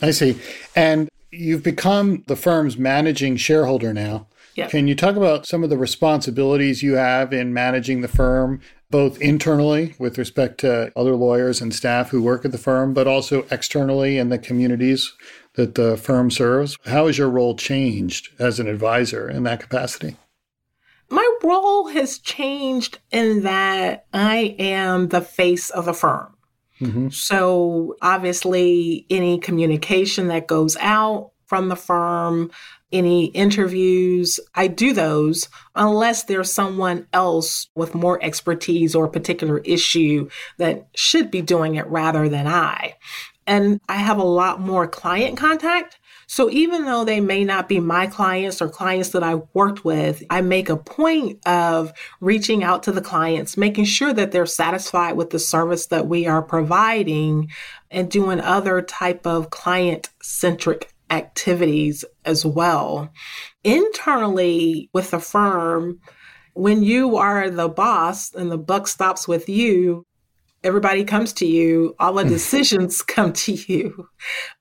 I 0.00 0.10
see. 0.12 0.38
And 0.74 1.10
you've 1.30 1.62
become 1.62 2.24
the 2.26 2.36
firm's 2.36 2.78
managing 2.78 3.36
shareholder 3.36 3.92
now. 3.92 4.26
Yep. 4.54 4.70
Can 4.70 4.88
you 4.88 4.94
talk 4.94 5.16
about 5.16 5.46
some 5.46 5.62
of 5.62 5.68
the 5.68 5.76
responsibilities 5.76 6.82
you 6.82 6.94
have 6.94 7.34
in 7.34 7.52
managing 7.52 8.00
the 8.00 8.08
firm, 8.08 8.62
both 8.94 9.20
internally 9.20 9.92
with 9.98 10.18
respect 10.18 10.58
to 10.58 10.92
other 10.94 11.16
lawyers 11.16 11.60
and 11.60 11.74
staff 11.74 12.10
who 12.10 12.22
work 12.22 12.44
at 12.44 12.52
the 12.52 12.58
firm, 12.58 12.94
but 12.94 13.08
also 13.08 13.44
externally 13.50 14.18
in 14.18 14.28
the 14.28 14.38
communities 14.38 15.14
that 15.54 15.74
the 15.74 15.96
firm 15.96 16.30
serves? 16.30 16.78
How 16.86 17.08
has 17.08 17.18
your 17.18 17.28
role 17.28 17.56
changed 17.56 18.28
as 18.38 18.60
an 18.60 18.68
advisor 18.68 19.28
in 19.28 19.42
that 19.42 19.58
capacity? 19.58 20.16
My 21.10 21.28
role 21.42 21.88
has 21.88 22.20
changed 22.20 23.00
in 23.10 23.42
that 23.42 24.06
I 24.12 24.54
am 24.60 25.08
the 25.08 25.22
face 25.22 25.70
of 25.70 25.86
the 25.86 25.92
firm. 25.92 26.36
Mm-hmm. 26.80 27.08
So, 27.08 27.96
obviously, 28.00 29.06
any 29.10 29.40
communication 29.40 30.28
that 30.28 30.46
goes 30.46 30.76
out 30.76 31.32
from 31.46 31.68
the 31.68 31.76
firm, 31.76 32.52
any 32.94 33.26
interviews, 33.26 34.38
I 34.54 34.68
do 34.68 34.92
those 34.94 35.48
unless 35.74 36.22
there's 36.22 36.52
someone 36.52 37.06
else 37.12 37.66
with 37.74 37.94
more 37.94 38.22
expertise 38.22 38.94
or 38.94 39.06
a 39.06 39.10
particular 39.10 39.58
issue 39.58 40.30
that 40.58 40.86
should 40.94 41.30
be 41.30 41.42
doing 41.42 41.74
it 41.74 41.86
rather 41.88 42.28
than 42.28 42.46
I. 42.46 42.94
And 43.46 43.80
I 43.88 43.96
have 43.96 44.18
a 44.18 44.24
lot 44.24 44.60
more 44.60 44.86
client 44.86 45.36
contact. 45.36 45.98
So 46.26 46.48
even 46.48 46.86
though 46.86 47.04
they 47.04 47.20
may 47.20 47.44
not 47.44 47.68
be 47.68 47.80
my 47.80 48.06
clients 48.06 48.62
or 48.62 48.68
clients 48.68 49.10
that 49.10 49.22
I 49.22 49.42
worked 49.52 49.84
with, 49.84 50.22
I 50.30 50.40
make 50.40 50.70
a 50.70 50.76
point 50.76 51.46
of 51.46 51.92
reaching 52.20 52.64
out 52.64 52.84
to 52.84 52.92
the 52.92 53.02
clients, 53.02 53.56
making 53.56 53.84
sure 53.84 54.12
that 54.14 54.32
they're 54.32 54.46
satisfied 54.46 55.16
with 55.16 55.30
the 55.30 55.38
service 55.38 55.86
that 55.86 56.06
we 56.06 56.26
are 56.26 56.42
providing 56.42 57.50
and 57.90 58.10
doing 58.10 58.40
other 58.40 58.80
type 58.80 59.26
of 59.26 59.50
client 59.50 60.08
centric 60.22 60.94
activities 61.10 62.04
as 62.24 62.44
well. 62.44 63.10
Internally 63.62 64.90
with 64.92 65.10
the 65.10 65.20
firm, 65.20 66.00
when 66.54 66.82
you 66.82 67.16
are 67.16 67.50
the 67.50 67.68
boss 67.68 68.32
and 68.34 68.50
the 68.50 68.58
buck 68.58 68.88
stops 68.88 69.26
with 69.26 69.48
you, 69.48 70.06
everybody 70.62 71.04
comes 71.04 71.32
to 71.34 71.46
you, 71.46 71.94
all 71.98 72.14
the 72.14 72.22
hmm. 72.22 72.28
decisions 72.28 73.02
come 73.06 73.32
to 73.32 73.52
you. 73.52 74.08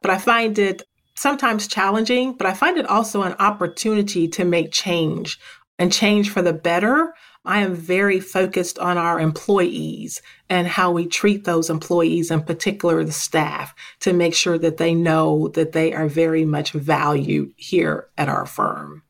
But 0.02 0.12
I 0.12 0.18
find 0.18 0.58
it 0.60 0.84
sometimes 1.16 1.68
challenging, 1.68 2.34
but 2.34 2.48
I 2.48 2.54
find 2.54 2.78
it 2.78 2.88
also 2.88 3.22
an 3.22 3.36
opportunity 3.40 4.28
to 4.30 4.44
make 4.44 4.72
change 4.72 5.40
and 5.80 5.92
change 5.92 6.30
for 6.30 6.42
the 6.42 6.54
better. 6.54 7.14
I 7.46 7.60
am 7.60 7.76
very 7.76 8.20
focused 8.20 8.80
on 8.80 8.98
our 8.98 9.20
employees 9.20 10.22
and 10.50 10.68
how 10.68 10.92
we 10.92 11.06
treat 11.06 11.44
those 11.44 11.70
employees, 11.70 12.32
in 12.32 12.44
particular 12.44 13.04
the 13.04 13.12
staff, 13.12 13.76
to 14.00 14.14
make 14.14 14.34
sure 14.34 14.58
that 14.58 14.78
they 14.78 14.96
know 14.96 15.50
that 15.50 15.74
they 15.74 15.94
are 15.94 16.08
very 16.08 16.46
much 16.46 16.72
valued 16.72 17.52
here 17.58 18.08
at 18.18 18.30
our 18.30 18.46
firm. 18.46 19.04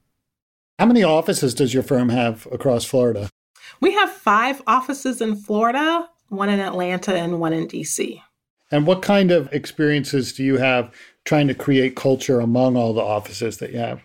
How 0.80 0.88
many 0.88 1.04
offices 1.04 1.54
does 1.54 1.74
your 1.74 1.84
firm 1.84 2.10
have 2.10 2.48
across 2.52 2.86
Florida? 2.86 3.30
We 3.80 3.94
have 3.94 4.12
five 4.12 4.62
offices 4.66 5.22
in 5.22 5.36
Florida, 5.36 6.10
one 6.30 6.50
in 6.50 6.60
Atlanta, 6.60 7.16
and 7.16 7.40
one 7.40 7.54
in 7.54 7.68
DC. 7.68 8.22
And 8.72 8.88
what 8.88 9.04
kind 9.04 9.30
of 9.30 9.54
experiences 9.54 10.34
do 10.34 10.44
you 10.44 10.58
have 10.58 10.92
trying 11.26 11.48
to 11.48 11.54
create 11.54 11.96
culture 11.96 12.40
among 12.40 12.76
all 12.76 12.94
the 12.94 13.02
offices 13.02 13.58
that 13.58 13.72
you 13.72 13.78
have? 13.78 14.04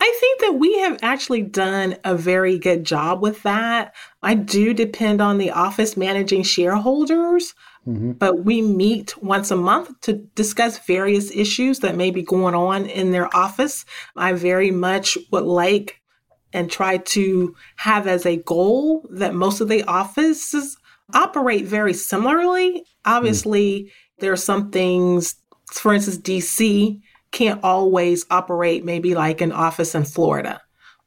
I 0.00 0.16
think 0.20 0.40
that 0.40 0.58
we 0.58 0.78
have 0.80 0.98
actually 1.02 1.42
done 1.42 1.96
a 2.04 2.14
very 2.14 2.58
good 2.58 2.84
job 2.84 3.22
with 3.22 3.42
that. 3.42 3.94
I 4.22 4.34
do 4.34 4.72
depend 4.74 5.20
on 5.20 5.38
the 5.38 5.50
office 5.50 5.96
managing 5.96 6.42
shareholders, 6.42 7.54
mm-hmm. 7.86 8.12
but 8.12 8.44
we 8.44 8.62
meet 8.62 9.20
once 9.22 9.50
a 9.50 9.56
month 9.56 10.00
to 10.02 10.14
discuss 10.34 10.78
various 10.78 11.30
issues 11.30 11.80
that 11.80 11.96
may 11.96 12.10
be 12.10 12.22
going 12.22 12.54
on 12.54 12.86
in 12.86 13.12
their 13.12 13.34
office. 13.34 13.84
I 14.16 14.32
very 14.32 14.70
much 14.70 15.18
would 15.30 15.44
like 15.44 16.00
and 16.52 16.70
try 16.70 16.98
to 16.98 17.54
have 17.76 18.06
as 18.06 18.26
a 18.26 18.36
goal 18.36 19.08
that 19.10 19.34
most 19.34 19.60
of 19.60 19.68
the 19.68 19.82
offices 19.84 20.76
operate 21.14 21.64
very 21.64 21.94
similarly. 21.94 22.84
Obviously, 23.04 23.84
mm. 23.84 23.90
there 24.18 24.32
are 24.32 24.36
some 24.36 24.70
things, 24.70 25.36
for 25.72 25.94
instance, 25.94 26.18
DC 26.18 27.00
can't 27.32 27.62
always 27.64 28.24
operate 28.30 28.84
maybe 28.84 29.14
like 29.14 29.40
an 29.40 29.52
office 29.52 29.94
in 29.94 30.04
Florida. 30.04 30.60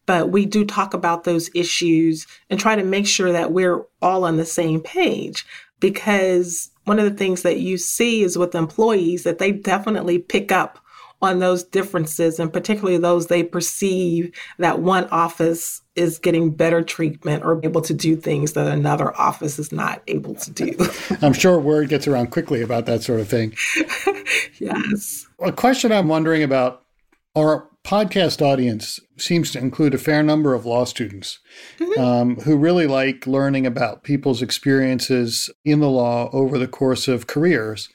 But 0.06 0.30
we 0.30 0.46
do 0.46 0.66
talk 0.66 0.94
about 0.94 1.24
those 1.24 1.50
issues 1.56 2.28
and 2.50 2.60
try 2.60 2.76
to 2.76 2.84
make 2.84 3.08
sure 3.08 3.32
that 3.32 3.52
we're 3.52 3.84
all 4.02 4.24
on 4.26 4.38
the 4.38 4.46
same 4.46 4.82
page 4.82 5.46
because 5.80 6.70
one 6.84 7.00
of 7.00 7.10
the 7.10 7.18
things 7.18 7.42
that 7.42 7.60
you 7.60 7.78
see 7.78 8.24
is 8.24 8.38
with 8.38 8.54
employees 8.54 9.24
that 9.24 9.40
they 9.40 9.52
definitely 9.52 10.20
pick 10.20 10.52
up 10.52 10.80
on 11.22 11.40
those 11.40 11.64
differences 11.64 12.40
and 12.40 12.52
particularly 12.52 12.98
those 12.98 13.28
they 13.28 13.44
perceive 13.44 14.32
that 14.58 14.80
one 14.80 15.06
office 15.10 15.82
is 15.96 16.20
getting 16.20 16.52
better 16.52 16.84
treatment 16.84 17.44
or 17.44 17.60
able 17.64 17.82
to 17.82 17.94
do 17.94 18.16
things 18.16 18.54
that 18.54 18.68
another 18.68 19.16
office 19.20 19.58
is 19.58 19.72
not 19.72 20.02
able 20.08 20.36
to 20.36 20.52
do. 20.52 20.76
I'm 21.22 21.34
sure 21.34 21.58
word 21.60 21.90
gets 21.90 22.08
around 22.08 22.32
quickly 22.32 22.62
about 22.62 22.86
that 22.86 23.02
sort 23.02 23.22
of 23.22 23.30
thing. 23.30 23.56
yes. 24.60 25.26
A 25.40 25.52
question 25.52 25.92
I'm 25.92 26.10
wondering 26.10 26.44
about 26.44 26.84
our 27.36 27.68
podcast 27.86 28.42
audience 28.42 29.00
seems 29.18 29.52
to 29.52 29.60
include 29.60 29.94
a 29.94 30.00
fair 30.00 30.24
number 30.24 30.54
of 30.54 30.66
law 30.66 30.86
students 30.86 31.40
mm-hmm. 31.78 32.02
um, 32.02 32.36
who 32.38 32.58
really 32.58 32.88
like 32.88 33.28
learning 33.28 33.66
about 33.66 34.04
people's 34.04 34.42
experiences 34.42 35.50
in 35.64 35.80
the 35.80 35.90
law 35.90 36.30
over 36.34 36.58
the 36.58 36.68
course 36.68 37.08
of 37.08 37.28
careers. 37.28 37.90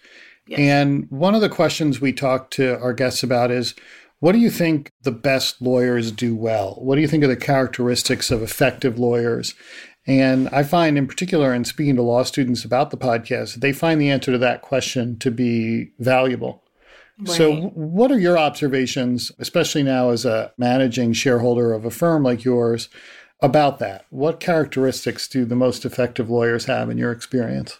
And 0.59 1.07
one 1.11 1.35
of 1.35 1.41
the 1.41 1.49
questions 1.49 2.01
we 2.01 2.13
talk 2.13 2.51
to 2.53 2.79
our 2.81 2.93
guests 2.93 3.23
about 3.23 3.51
is 3.51 3.75
what 4.21 4.33
do 4.33 4.39
you 4.39 4.51
think 4.51 4.93
the 5.03 5.13
best 5.13 5.63
lawyers 5.63 6.13
do 6.13 6.35
well? 6.35 6.77
What 6.79 6.97
do 6.97 7.01
you 7.01 7.09
think 7.09 7.25
are 7.25 7.29
the 7.29 7.37
characteristics 7.37 8.31
of 8.31 8.43
effective 8.43 8.99
lawyers? 8.99 9.55
And 10.07 10.49
I 10.51 10.63
find, 10.63 10.99
in 10.99 11.07
particular, 11.07 11.55
in 11.55 11.65
speaking 11.65 11.97
to 11.97 12.03
law 12.03 12.23
students 12.23 12.65
about 12.65 12.91
the 12.91 12.97
podcast, 12.97 13.57
they 13.57 13.73
find 13.73 14.01
the 14.01 14.11
answer 14.11 14.33
to 14.33 14.39
that 14.39 14.63
question 14.63 15.19
to 15.21 15.31
be 15.31 15.93
valuable. 15.99 16.65
Right. 17.19 17.37
So, 17.37 17.55
what 17.75 18.11
are 18.11 18.19
your 18.19 18.39
observations, 18.39 19.31
especially 19.39 19.83
now 19.83 20.11
as 20.11 20.25
a 20.25 20.53
managing 20.57 21.13
shareholder 21.13 21.73
of 21.73 21.85
a 21.85 21.91
firm 21.91 22.23
like 22.23 22.45
yours, 22.45 22.89
about 23.41 23.79
that? 23.79 24.07
What 24.11 24.41
characteristics 24.41 25.29
do 25.29 25.45
the 25.45 25.57
most 25.57 25.85
effective 25.85 26.31
lawyers 26.31 26.65
have 26.65 26.89
in 26.89 26.97
your 26.99 27.13
experience? 27.13 27.79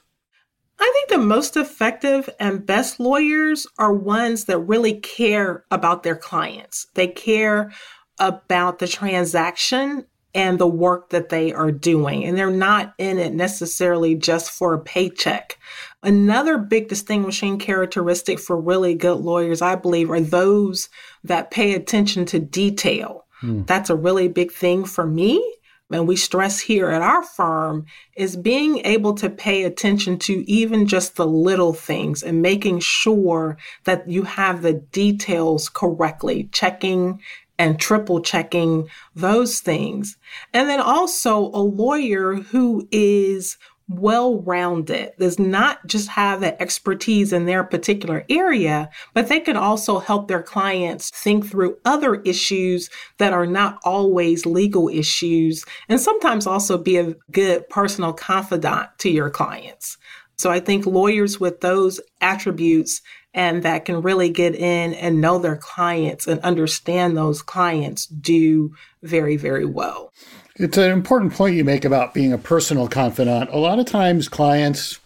I 0.81 0.91
think 0.95 1.11
the 1.11 1.27
most 1.27 1.57
effective 1.57 2.31
and 2.41 2.65
best 2.65 2.99
lawyers 2.99 3.67
are 3.79 3.93
ones 3.93 4.47
that 4.47 4.59
really 4.59 4.95
care 4.95 5.65
about 5.71 6.03
their 6.03 6.17
clients. 6.17 6.87
They 6.95 7.09
care 7.09 7.71
about 8.19 8.79
the 8.79 8.89
transaction 8.89 10.07
and 10.35 10.59
the 10.59 10.67
work 10.67 11.11
that 11.11 11.29
they 11.29 11.53
are 11.53 11.73
doing. 11.73 12.25
And 12.25 12.39
they're 12.39 12.51
not 12.51 12.95
in 12.99 13.19
it 13.19 13.35
necessarily 13.35 14.15
just 14.15 14.51
for 14.51 14.75
a 14.75 14.79
paycheck. 14.79 15.59
Another 16.03 16.57
big 16.57 16.89
distinguishing 16.89 17.59
characteristic 17.59 18.39
for 18.39 18.59
really 18.59 18.95
good 18.95 19.17
lawyers, 19.17 19.61
I 19.61 19.75
believe, 19.75 20.11
are 20.11 20.21
those 20.21 20.89
that 21.25 21.51
pay 21.51 21.75
attention 21.75 22.25
to 22.27 22.39
detail. 22.39 23.27
Hmm. 23.41 23.65
That's 23.65 23.91
a 23.91 23.97
really 23.97 24.29
big 24.29 24.53
thing 24.53 24.85
for 24.85 25.07
me 25.07 25.45
and 25.91 26.07
we 26.07 26.17
stress 26.17 26.61
here 26.61 26.91
at 26.91 27.03
our 27.03 27.23
firm 27.23 27.87
is 28.17 28.37
being 28.37 28.79
able 28.87 29.15
to 29.15 29.29
pay 29.29 29.65
attention 29.65 30.19
to 30.19 30.49
even 30.51 30.87
just 30.87 31.17
the 31.17 31.27
little 31.27 31.73
things 31.73 32.23
and 32.23 32.43
making 32.43 32.81
sure 32.81 33.59
that 33.85 34.09
you 34.09 34.23
have 34.23 34.63
the 34.63 34.75
details 34.75 35.69
correctly, 35.69 36.49
checking 36.53 37.21
and 37.59 37.79
triple 37.79 38.23
checking 38.23 38.89
those 39.15 39.61
things. 39.61 40.17
And 40.55 40.69
then 40.69 40.81
also 40.81 41.37
a 41.49 41.61
lawyer 41.61 42.37
who 42.37 42.89
is 42.91 43.59
well 43.91 44.41
rounded, 44.43 45.13
does 45.19 45.39
not 45.39 45.85
just 45.87 46.09
have 46.09 46.41
the 46.41 46.61
expertise 46.63 47.33
in 47.33 47.47
their 47.47 47.65
particular 47.65 48.25
area, 48.31 48.89
but 49.15 49.29
they 49.29 49.41
can 49.41 49.57
also 49.57 49.99
help 49.99 50.29
their 50.29 50.43
clients 50.43 51.11
think 51.11 51.45
through 51.47 51.77
other 51.85 52.17
issues 52.23 52.89
that 53.19 53.33
are 53.33 53.47
not 53.47 53.81
always 53.85 54.47
legal 54.47 54.89
issues, 54.89 55.65
and 55.89 56.01
sometimes 56.01 56.47
also 56.47 56.79
be 56.79 56.97
a 56.97 57.15
good 57.33 57.69
personal 57.69 58.13
confidant 58.13 58.89
to 58.99 59.11
your 59.11 59.29
clients. 59.29 59.99
So 60.39 60.51
I 60.51 60.61
think 60.61 60.87
lawyers 60.87 61.39
with 61.39 61.61
those 61.61 62.01
attributes 62.21 63.03
and 63.35 63.63
that 63.63 63.85
can 63.85 64.03
really 64.03 64.31
get 64.31 64.55
in 64.55 64.95
and 64.95 65.21
know 65.21 65.39
their 65.39 65.57
clients 65.57 66.27
and 66.27 66.41
understand 66.41 67.17
those 67.17 67.43
clients 67.43 68.07
do 68.07 68.75
very, 69.03 69.37
very 69.37 69.67
well. 69.67 70.13
It's 70.61 70.77
an 70.77 70.91
important 70.91 71.33
point 71.33 71.57
you 71.57 71.65
make 71.65 71.87
about 71.87 72.13
being 72.13 72.35
a 72.35 72.39
personal 72.39 72.87
confidant. 72.87 73.49
A 73.51 73.57
lot 73.57 73.79
of 73.79 73.87
times, 73.87 74.29
clients 74.29 75.01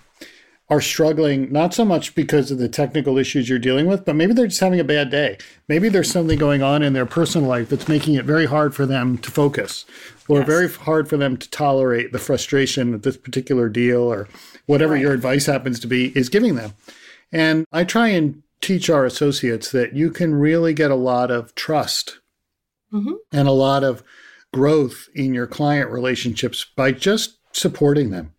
are 0.68 0.80
struggling 0.80 1.52
not 1.52 1.72
so 1.72 1.84
much 1.84 2.16
because 2.16 2.50
of 2.50 2.58
the 2.58 2.68
technical 2.68 3.18
issues 3.18 3.48
you're 3.48 3.60
dealing 3.60 3.86
with, 3.86 4.04
but 4.04 4.16
maybe 4.16 4.32
they're 4.32 4.48
just 4.48 4.60
having 4.60 4.80
a 4.80 4.84
bad 4.84 5.10
day. 5.10 5.38
Maybe 5.68 5.88
there's 5.88 6.10
something 6.10 6.40
going 6.40 6.64
on 6.64 6.82
in 6.82 6.92
their 6.92 7.06
personal 7.06 7.48
life 7.48 7.68
that's 7.68 7.86
making 7.86 8.14
it 8.14 8.24
very 8.24 8.46
hard 8.46 8.74
for 8.74 8.84
them 8.84 9.16
to 9.18 9.30
focus 9.30 9.84
or 10.26 10.38
yes. 10.38 10.46
very 10.48 10.68
hard 10.68 11.08
for 11.08 11.16
them 11.16 11.36
to 11.36 11.48
tolerate 11.50 12.10
the 12.10 12.18
frustration 12.18 12.90
that 12.90 13.04
this 13.04 13.16
particular 13.16 13.68
deal 13.68 14.00
or 14.00 14.26
whatever 14.66 14.94
right. 14.94 15.02
your 15.02 15.12
advice 15.12 15.46
happens 15.46 15.78
to 15.80 15.86
be 15.86 16.06
is 16.18 16.28
giving 16.28 16.56
them. 16.56 16.72
And 17.30 17.64
I 17.70 17.84
try 17.84 18.08
and 18.08 18.42
teach 18.60 18.90
our 18.90 19.04
associates 19.04 19.70
that 19.70 19.94
you 19.94 20.10
can 20.10 20.34
really 20.34 20.74
get 20.74 20.90
a 20.90 20.96
lot 20.96 21.30
of 21.30 21.54
trust 21.54 22.18
mm-hmm. 22.92 23.12
and 23.30 23.46
a 23.46 23.52
lot 23.52 23.84
of 23.84 24.02
growth 24.54 25.08
in 25.16 25.34
your 25.34 25.48
client 25.48 25.90
relationships 25.90 26.64
by 26.76 26.92
just 26.92 27.38
supporting 27.52 28.10
them. 28.10 28.32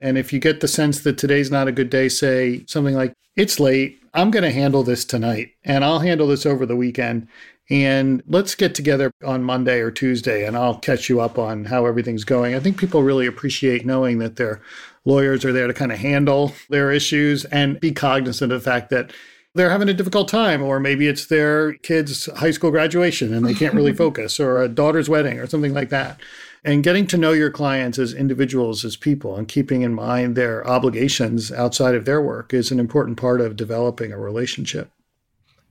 And 0.00 0.18
if 0.18 0.32
you 0.32 0.40
get 0.40 0.60
the 0.60 0.66
sense 0.66 0.98
that 1.00 1.16
today's 1.16 1.48
not 1.48 1.68
a 1.68 1.72
good 1.72 1.90
day, 1.90 2.08
say 2.08 2.64
something 2.66 2.96
like, 2.96 3.12
It's 3.36 3.60
late. 3.60 4.02
I'm 4.12 4.32
going 4.32 4.42
to 4.42 4.50
handle 4.50 4.82
this 4.82 5.04
tonight 5.04 5.52
and 5.64 5.84
I'll 5.84 6.00
handle 6.00 6.26
this 6.26 6.44
over 6.44 6.66
the 6.66 6.74
weekend. 6.74 7.28
And 7.70 8.20
let's 8.26 8.56
get 8.56 8.74
together 8.74 9.12
on 9.24 9.44
Monday 9.44 9.78
or 9.78 9.92
Tuesday 9.92 10.44
and 10.44 10.56
I'll 10.56 10.78
catch 10.78 11.08
you 11.08 11.20
up 11.20 11.38
on 11.38 11.66
how 11.66 11.86
everything's 11.86 12.24
going. 12.24 12.56
I 12.56 12.60
think 12.60 12.76
people 12.76 13.04
really 13.04 13.26
appreciate 13.26 13.86
knowing 13.86 14.18
that 14.18 14.34
their 14.34 14.60
lawyers 15.04 15.44
are 15.44 15.52
there 15.52 15.68
to 15.68 15.74
kind 15.74 15.92
of 15.92 15.98
handle 15.98 16.52
their 16.68 16.90
issues 16.90 17.44
and 17.44 17.78
be 17.78 17.92
cognizant 17.92 18.50
of 18.50 18.64
the 18.64 18.70
fact 18.70 18.90
that 18.90 19.12
they're 19.54 19.70
having 19.70 19.88
a 19.88 19.94
difficult 19.94 20.28
time, 20.28 20.62
or 20.62 20.78
maybe 20.78 21.08
it's 21.08 21.26
their 21.26 21.74
kid's 21.74 22.26
high 22.36 22.52
school 22.52 22.70
graduation 22.70 23.34
and 23.34 23.44
they 23.44 23.54
can't 23.54 23.74
really 23.74 23.92
focus, 24.04 24.38
or 24.38 24.62
a 24.62 24.68
daughter's 24.68 25.08
wedding, 25.08 25.38
or 25.38 25.46
something 25.46 25.74
like 25.74 25.88
that. 25.90 26.20
And 26.64 26.84
getting 26.84 27.06
to 27.08 27.16
know 27.16 27.32
your 27.32 27.50
clients 27.50 27.98
as 27.98 28.12
individuals, 28.12 28.84
as 28.84 28.96
people, 28.96 29.36
and 29.36 29.48
keeping 29.48 29.82
in 29.82 29.94
mind 29.94 30.36
their 30.36 30.66
obligations 30.66 31.50
outside 31.50 31.94
of 31.94 32.04
their 32.04 32.20
work 32.20 32.52
is 32.52 32.70
an 32.70 32.78
important 32.78 33.16
part 33.16 33.40
of 33.40 33.56
developing 33.56 34.12
a 34.12 34.18
relationship. 34.18 34.90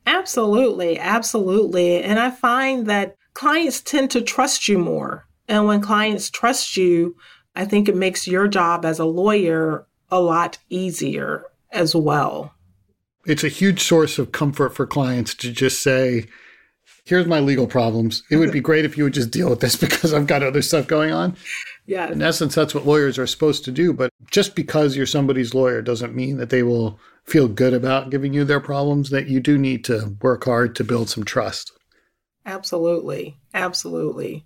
Absolutely. 0.07 0.97
Absolutely. 0.97 2.01
And 2.01 2.19
I 2.19 2.31
find 2.31 2.87
that 2.87 3.15
clients 3.35 3.81
tend 3.81 4.09
to 4.11 4.21
trust 4.21 4.67
you 4.67 4.79
more. 4.79 5.27
And 5.47 5.67
when 5.67 5.81
clients 5.81 6.31
trust 6.31 6.75
you, 6.75 7.15
I 7.55 7.65
think 7.65 7.87
it 7.87 7.95
makes 7.95 8.27
your 8.27 8.47
job 8.47 8.83
as 8.83 8.97
a 8.97 9.05
lawyer 9.05 9.85
a 10.09 10.19
lot 10.19 10.57
easier 10.69 11.45
as 11.71 11.95
well 11.95 12.55
it's 13.25 13.43
a 13.43 13.49
huge 13.49 13.81
source 13.81 14.17
of 14.17 14.31
comfort 14.31 14.75
for 14.75 14.87
clients 14.87 15.33
to 15.35 15.51
just 15.51 15.83
say, 15.83 16.27
here's 17.05 17.25
my 17.25 17.39
legal 17.39 17.67
problems. 17.67 18.23
It 18.29 18.37
would 18.37 18.51
be 18.51 18.61
great 18.61 18.85
if 18.85 18.97
you 18.97 19.03
would 19.03 19.13
just 19.13 19.31
deal 19.31 19.49
with 19.49 19.59
this 19.59 19.75
because 19.79 20.13
I've 20.13 20.27
got 20.27 20.43
other 20.43 20.61
stuff 20.61 20.87
going 20.87 21.11
on. 21.11 21.35
Yeah. 21.85 22.11
In 22.11 22.21
essence, 22.21 22.53
that's 22.53 22.75
what 22.75 22.85
lawyers 22.85 23.17
are 23.17 23.27
supposed 23.27 23.65
to 23.65 23.71
do. 23.71 23.93
But 23.93 24.11
just 24.29 24.55
because 24.55 24.95
you're 24.95 25.05
somebody's 25.05 25.53
lawyer 25.53 25.81
doesn't 25.81 26.15
mean 26.15 26.37
that 26.37 26.49
they 26.49 26.63
will 26.63 26.99
feel 27.25 27.47
good 27.47 27.73
about 27.73 28.09
giving 28.09 28.33
you 28.33 28.43
their 28.43 28.59
problems, 28.59 29.09
that 29.09 29.27
you 29.27 29.39
do 29.39 29.57
need 29.57 29.83
to 29.85 30.15
work 30.21 30.45
hard 30.45 30.75
to 30.75 30.83
build 30.83 31.09
some 31.09 31.23
trust. 31.23 31.71
Absolutely. 32.45 33.37
Absolutely. 33.53 34.45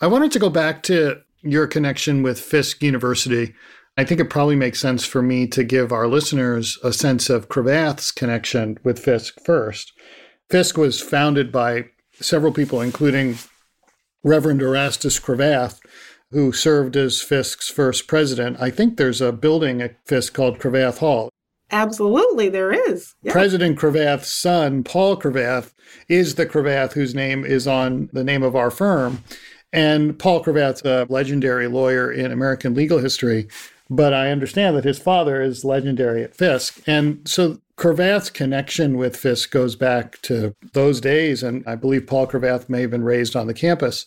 I 0.00 0.06
wanted 0.06 0.32
to 0.32 0.38
go 0.38 0.50
back 0.50 0.82
to 0.84 1.20
your 1.42 1.66
connection 1.66 2.22
with 2.22 2.40
Fisk 2.40 2.82
University. 2.82 3.54
I 3.96 4.04
think 4.04 4.20
it 4.20 4.30
probably 4.30 4.56
makes 4.56 4.80
sense 4.80 5.04
for 5.04 5.20
me 5.20 5.46
to 5.48 5.62
give 5.62 5.92
our 5.92 6.08
listeners 6.08 6.78
a 6.82 6.92
sense 6.92 7.28
of 7.28 7.48
Cravath's 7.48 8.10
connection 8.10 8.78
with 8.82 8.98
Fisk 8.98 9.38
first. 9.44 9.92
Fisk 10.48 10.78
was 10.78 11.00
founded 11.00 11.52
by 11.52 11.86
several 12.14 12.52
people, 12.52 12.80
including 12.80 13.38
Reverend 14.24 14.62
Erastus 14.62 15.20
Cravath, 15.20 15.80
who 16.30 16.52
served 16.52 16.96
as 16.96 17.20
Fisk's 17.20 17.68
first 17.68 18.06
president. 18.06 18.56
I 18.60 18.70
think 18.70 18.96
there's 18.96 19.20
a 19.20 19.32
building 19.32 19.82
at 19.82 19.96
Fisk 20.06 20.32
called 20.32 20.58
Cravath 20.58 20.98
Hall. 20.98 21.28
Absolutely, 21.70 22.48
there 22.48 22.72
is. 22.72 23.14
Yeah. 23.22 23.32
President 23.32 23.78
Cravath's 23.78 24.32
son, 24.32 24.84
Paul 24.84 25.18
Cravath, 25.18 25.72
is 26.08 26.34
the 26.34 26.46
Cravath 26.46 26.92
whose 26.92 27.14
name 27.14 27.44
is 27.44 27.66
on 27.66 28.08
the 28.12 28.24
name 28.24 28.42
of 28.42 28.56
our 28.56 28.70
firm. 28.70 29.22
And 29.72 30.18
Paul 30.18 30.44
Cravath's 30.44 30.82
a 30.84 31.06
legendary 31.08 31.66
lawyer 31.66 32.12
in 32.12 32.30
American 32.30 32.74
legal 32.74 32.98
history 32.98 33.48
but 33.96 34.14
I 34.14 34.30
understand 34.30 34.76
that 34.76 34.84
his 34.84 34.98
father 34.98 35.42
is 35.42 35.64
legendary 35.64 36.24
at 36.24 36.34
Fisk. 36.34 36.82
And 36.86 37.28
so 37.28 37.58
Cravath's 37.76 38.30
connection 38.30 38.96
with 38.96 39.16
Fisk 39.16 39.50
goes 39.50 39.76
back 39.76 40.20
to 40.22 40.54
those 40.72 41.00
days. 41.00 41.42
And 41.42 41.62
I 41.66 41.74
believe 41.74 42.06
Paul 42.06 42.26
Cravath 42.26 42.68
may 42.70 42.80
have 42.80 42.90
been 42.90 43.04
raised 43.04 43.36
on 43.36 43.46
the 43.46 43.54
campus. 43.54 44.06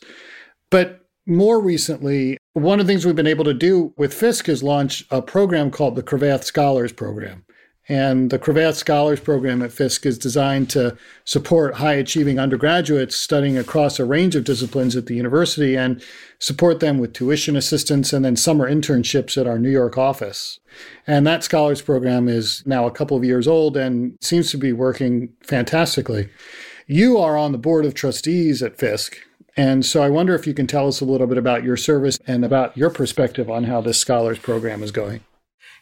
But 0.72 1.02
more 1.28 1.62
recently, 1.62 2.38
one 2.54 2.80
of 2.80 2.88
the 2.88 2.94
things 2.94 3.06
we've 3.06 3.16
been 3.16 3.28
able 3.28 3.46
to 3.46 3.54
do 3.54 3.94
with 3.96 4.14
Fisk 4.14 4.50
is 4.50 4.64
launch 4.64 5.06
a 5.12 5.22
program 5.22 5.70
called 5.70 5.96
the 5.96 6.04
Cravath 6.04 6.44
Scholars 6.44 6.92
Program. 6.92 7.45
And 7.88 8.32
the 8.32 8.40
Cravath 8.40 8.76
Scholars 8.76 9.20
Program 9.20 9.62
at 9.62 9.72
Fisk 9.72 10.08
is 10.08 10.18
designed 10.18 10.72
to 10.72 10.98
support 11.24 11.76
high 11.76 11.94
achieving 11.94 12.40
undergraduates 12.40 13.16
studying 13.16 13.58
across 13.58 14.00
a 14.00 14.06
range 14.06 14.36
of 14.36 14.44
disciplines 14.44 14.96
at 14.96 15.06
the 15.06 15.14
university 15.14 15.78
and 15.78 16.04
support 16.40 16.80
them 16.80 16.98
with 16.98 17.14
tuition 17.14 17.56
assistance 17.56 18.12
and 18.12 18.26
then 18.26 18.36
summer 18.36 18.70
internships 18.70 19.40
at 19.40 19.46
our 19.46 19.60
New 19.60 19.70
York 19.70 20.00
office. 20.00 20.60
And 21.06 21.28
that 21.28 21.44
Scholars 21.44 21.82
Program 21.82 22.28
is 22.28 22.64
now 22.66 22.88
a 22.88 22.92
couple 22.92 23.18
of 23.18 23.24
years 23.24 23.48
old 23.48 23.78
and 23.78 24.18
seems 24.20 24.50
to 24.50 24.58
be 24.58 24.74
working 24.74 25.30
fantastically. 25.44 26.30
You 26.88 27.20
are 27.20 27.38
on 27.38 27.52
the 27.52 27.58
board 27.60 27.86
of 27.86 27.94
trustees 27.94 28.64
at 28.64 28.78
Fisk. 28.80 29.18
And 29.56 29.86
so 29.86 30.02
I 30.02 30.10
wonder 30.10 30.34
if 30.34 30.48
you 30.48 30.54
can 30.54 30.68
tell 30.68 30.88
us 30.88 31.02
a 31.02 31.06
little 31.06 31.28
bit 31.28 31.38
about 31.38 31.64
your 31.64 31.78
service 31.78 32.20
and 32.26 32.44
about 32.44 32.76
your 32.76 32.90
perspective 32.90 33.50
on 33.50 33.66
how 33.66 33.80
this 33.80 34.00
Scholars 34.00 34.40
Program 34.40 34.82
is 34.82 34.92
going. 34.92 35.22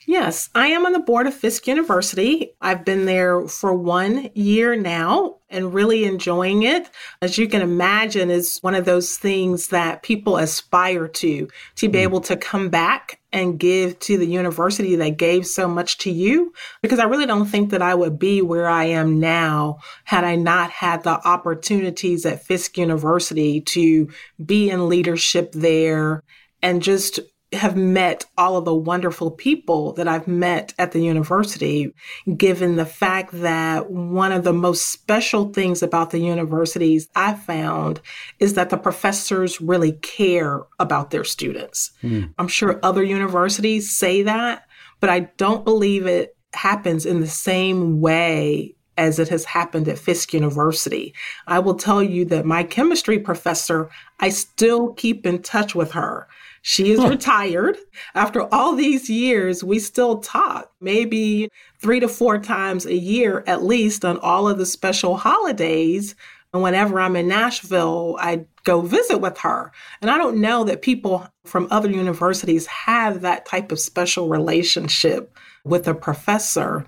Yes, 0.06 0.50
I 0.54 0.68
am 0.68 0.86
on 0.86 0.92
the 0.92 1.00
board 1.00 1.28
of 1.28 1.34
Fisk 1.34 1.66
University. 1.66 2.54
I've 2.60 2.84
been 2.84 3.06
there 3.06 3.48
for 3.48 3.74
one 3.74 4.30
year 4.34 4.76
now 4.76 5.38
and 5.50 5.74
really 5.74 6.04
enjoying 6.04 6.64
it. 6.64 6.90
As 7.22 7.38
you 7.38 7.48
can 7.48 7.62
imagine, 7.62 8.30
is 8.30 8.58
one 8.60 8.76
of 8.76 8.84
those 8.84 9.18
things 9.18 9.70
that 9.70 10.04
people 10.04 10.38
aspire 10.38 11.08
to, 11.08 11.48
to 11.76 11.90
be 11.90 12.00
mm. 12.00 12.04
able 12.04 12.20
to 12.22 12.36
come 12.36 12.70
back 12.70 13.22
and 13.32 13.60
give 13.60 13.98
to 14.00 14.18
the 14.18 14.26
university 14.26 14.96
that 14.98 15.18
gave 15.18 15.48
so 15.48 15.68
much 15.70 16.00
to 16.00 16.12
you. 16.12 16.54
Because 16.82 17.00
I 17.00 17.06
really 17.06 17.26
don't 17.26 17.46
think 17.46 17.70
that 17.70 17.82
I 17.82 17.96
would 17.96 18.20
be 18.20 18.42
where 18.42 18.68
I 18.68 18.86
am 18.86 19.20
now 19.22 19.80
had 20.04 20.26
I 20.26 20.36
not 20.36 20.70
had 20.70 21.04
the 21.04 21.26
opportunities 21.26 22.26
at 22.26 22.44
Fisk 22.44 22.78
University 22.78 23.62
to 23.62 24.10
be 24.44 24.70
in 24.70 24.90
leadership 24.90 25.54
there 25.54 26.24
and 26.62 26.82
just 26.82 27.20
have 27.54 27.76
met 27.76 28.26
all 28.38 28.58
of 28.58 28.66
the 28.66 28.74
wonderful 28.74 29.32
people 29.32 29.94
that 29.94 30.08
I've 30.08 30.28
met 30.28 30.74
at 30.78 30.92
the 30.92 31.02
university, 31.02 31.94
given 32.36 32.76
the 32.76 32.86
fact 32.86 33.32
that 33.42 33.90
one 33.90 34.32
of 34.32 34.44
the 34.44 34.54
most 34.54 34.90
special 34.90 35.52
things 35.54 35.82
about 35.84 36.12
the 36.12 36.20
universities 36.20 37.08
I 37.16 37.34
found 37.34 38.02
is 38.40 38.56
that 38.56 38.70
the 38.70 38.78
professors 38.78 39.62
really 39.62 39.94
care 39.94 40.62
about 40.80 41.12
their 41.12 41.24
students. 41.24 41.92
Mm. 42.02 42.34
I'm 42.38 42.48
sure 42.48 42.80
other 42.84 43.04
universities 43.04 43.96
say 43.96 44.24
that, 44.24 44.66
but 45.00 45.10
I 45.10 45.22
don't 45.38 45.66
believe 45.66 46.06
it 46.06 46.36
happens 46.54 47.06
in 47.06 47.20
the 47.20 47.28
same 47.28 48.00
way 48.00 48.76
as 48.98 49.20
it 49.20 49.30
has 49.30 49.46
happened 49.46 49.88
at 49.88 49.98
Fisk 49.98 50.34
University. 50.34 51.14
I 51.48 51.60
will 51.60 51.76
tell 51.76 52.04
you 52.04 52.26
that 52.26 52.46
my 52.46 52.64
chemistry 52.64 53.20
professor, 53.20 53.90
I 54.20 54.30
still 54.30 54.94
keep 54.94 55.26
in 55.26 55.42
touch 55.42 55.74
with 55.74 55.92
her. 55.94 56.28
She 56.66 56.92
is 56.92 57.06
retired. 57.06 57.78
After 58.16 58.42
all 58.54 58.74
these 58.74 59.10
years, 59.10 59.66
we 59.66 59.80
still 59.80 60.20
talk, 60.20 60.72
maybe 60.80 61.50
three 61.80 62.00
to 62.00 62.08
four 62.08 62.40
times 62.40 62.86
a 62.86 62.96
year 62.96 63.44
at 63.46 63.64
least 63.64 64.06
on 64.06 64.18
all 64.20 64.48
of 64.48 64.58
the 64.58 64.66
special 64.66 65.18
holidays. 65.18 66.16
And 66.54 66.64
whenever 66.64 67.02
I'm 67.02 67.18
in 67.18 67.28
Nashville, 67.28 68.16
I 68.18 68.46
go 68.64 68.80
visit 68.80 69.18
with 69.18 69.38
her. 69.40 69.74
And 70.02 70.10
I 70.10 70.18
don't 70.18 70.40
know 70.40 70.64
that 70.64 70.82
people 70.82 71.28
from 71.44 71.68
other 71.70 71.92
universities 71.92 72.66
have 72.68 73.22
that 73.22 73.46
type 73.46 73.74
of 73.74 73.80
special 73.80 74.30
relationship 74.30 75.38
with 75.66 75.86
a 75.90 75.94
professor. 75.94 76.86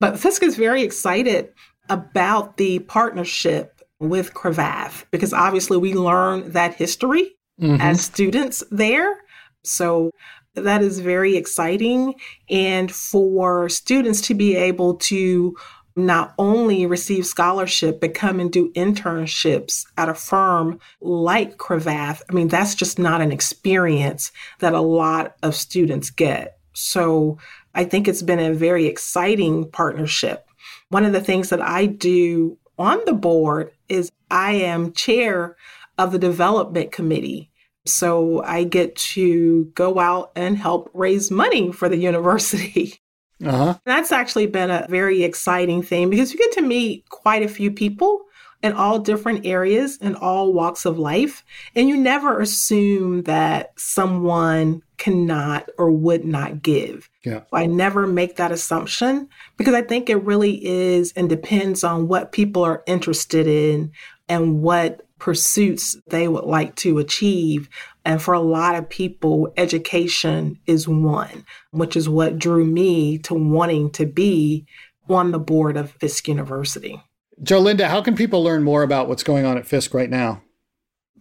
But 0.00 0.18
Fisk 0.18 0.42
is 0.42 0.56
very 0.56 0.82
excited 0.82 1.52
about 1.90 2.56
the 2.56 2.78
partnership 2.78 3.82
with 4.00 4.32
Cravath 4.32 5.04
because 5.10 5.34
obviously 5.34 5.76
we 5.76 5.92
learn 5.92 6.52
that 6.52 6.74
history 6.74 7.36
mm-hmm. 7.60 7.80
as 7.80 8.00
students 8.00 8.62
there. 8.70 9.20
So 9.62 10.10
that 10.54 10.82
is 10.82 11.00
very 11.00 11.36
exciting. 11.36 12.14
And 12.48 12.92
for 12.92 13.68
students 13.68 14.20
to 14.22 14.34
be 14.34 14.56
able 14.56 14.96
to 14.96 15.56
not 15.96 16.34
only 16.38 16.86
receive 16.86 17.24
scholarship, 17.24 18.00
but 18.00 18.14
come 18.14 18.40
and 18.40 18.50
do 18.50 18.72
internships 18.72 19.86
at 19.96 20.08
a 20.08 20.14
firm 20.14 20.80
like 21.00 21.56
Cravath. 21.56 22.20
I 22.28 22.32
mean, 22.32 22.48
that's 22.48 22.74
just 22.74 22.98
not 22.98 23.20
an 23.20 23.30
experience 23.30 24.32
that 24.58 24.72
a 24.72 24.80
lot 24.80 25.36
of 25.42 25.54
students 25.54 26.10
get. 26.10 26.58
So 26.72 27.38
I 27.74 27.84
think 27.84 28.08
it's 28.08 28.22
been 28.22 28.40
a 28.40 28.52
very 28.52 28.86
exciting 28.86 29.70
partnership. 29.70 30.48
One 30.88 31.04
of 31.04 31.12
the 31.12 31.20
things 31.20 31.50
that 31.50 31.62
I 31.62 31.86
do 31.86 32.58
on 32.76 32.98
the 33.06 33.14
board 33.14 33.70
is 33.88 34.10
I 34.30 34.52
am 34.52 34.92
chair 34.92 35.56
of 35.98 36.12
the 36.12 36.18
development 36.18 36.92
committee. 36.92 37.50
So 37.86 38.42
I 38.42 38.64
get 38.64 38.96
to 38.96 39.64
go 39.74 39.98
out 39.98 40.32
and 40.34 40.56
help 40.56 40.90
raise 40.94 41.30
money 41.30 41.72
for 41.72 41.88
the 41.88 41.98
university. 41.98 43.00
Uh-huh. 43.44 43.76
That's 43.84 44.12
actually 44.12 44.46
been 44.46 44.70
a 44.70 44.86
very 44.88 45.24
exciting 45.24 45.82
thing 45.82 46.08
because 46.08 46.32
you 46.32 46.38
get 46.38 46.52
to 46.52 46.62
meet 46.62 47.06
quite 47.10 47.42
a 47.42 47.48
few 47.48 47.70
people 47.72 48.24
in 48.62 48.72
all 48.72 48.98
different 48.98 49.44
areas 49.44 49.98
and 50.00 50.16
all 50.16 50.52
walks 50.52 50.86
of 50.86 50.98
life. 50.98 51.44
And 51.74 51.88
you 51.88 51.96
never 51.98 52.40
assume 52.40 53.24
that 53.24 53.72
someone 53.76 54.82
cannot 54.96 55.68
or 55.76 55.90
would 55.90 56.24
not 56.24 56.62
give. 56.62 57.10
Yeah. 57.24 57.42
I 57.52 57.66
never 57.66 58.06
make 58.06 58.36
that 58.36 58.52
assumption 58.52 59.28
because 59.58 59.74
I 59.74 59.82
think 59.82 60.08
it 60.08 60.24
really 60.24 60.64
is 60.64 61.12
and 61.14 61.28
depends 61.28 61.84
on 61.84 62.08
what 62.08 62.32
people 62.32 62.62
are 62.62 62.82
interested 62.86 63.46
in 63.46 63.92
and 64.30 64.62
what 64.62 65.02
pursuits 65.18 65.96
they 66.08 66.28
would 66.28 66.44
like 66.44 66.74
to 66.76 66.98
achieve. 66.98 67.68
And 68.04 68.20
for 68.20 68.34
a 68.34 68.40
lot 68.40 68.74
of 68.74 68.88
people, 68.88 69.52
education 69.56 70.58
is 70.66 70.88
one, 70.88 71.44
which 71.70 71.96
is 71.96 72.08
what 72.08 72.38
drew 72.38 72.64
me 72.64 73.18
to 73.18 73.34
wanting 73.34 73.90
to 73.92 74.06
be 74.06 74.66
on 75.08 75.30
the 75.30 75.38
board 75.38 75.76
of 75.76 75.92
Fisk 75.92 76.28
University. 76.28 77.02
Jolinda, 77.42 77.88
how 77.88 78.00
can 78.00 78.14
people 78.14 78.42
learn 78.42 78.62
more 78.62 78.82
about 78.82 79.08
what's 79.08 79.22
going 79.22 79.44
on 79.44 79.58
at 79.58 79.66
Fisk 79.66 79.94
right 79.94 80.10
now? 80.10 80.42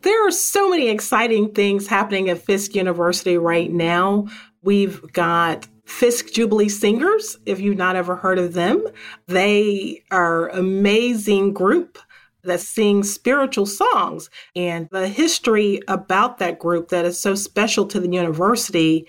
There 0.02 0.28
are 0.28 0.32
so 0.32 0.70
many 0.70 0.90
exciting 0.90 1.54
things 1.54 1.88
happening 1.88 2.30
at 2.30 2.40
Fisk 2.40 2.76
University 2.76 3.38
right 3.38 3.72
now. 3.72 4.28
We've 4.62 5.02
got 5.14 5.68
Fisk 5.86 6.34
Jubilee 6.34 6.70
Singers, 6.70 7.38
if 7.46 7.60
you've 7.60 7.78
not 7.78 7.96
ever 7.96 8.16
heard 8.16 8.40
of 8.40 8.54
them. 8.54 8.86
They 9.28 10.04
are 10.12 10.50
amazing 10.50 11.54
group 11.54 11.98
that 12.44 12.60
sing 12.60 13.04
spiritual 13.04 13.66
songs. 13.66 14.30
And 14.56 14.88
the 14.92 15.08
history 15.08 15.82
about 15.88 16.38
that 16.40 16.60
group 16.60 16.90
that 16.90 17.06
is 17.06 17.20
so 17.20 17.36
special 17.36 17.86
to 17.88 18.00
the 18.00 18.10
university 18.10 19.08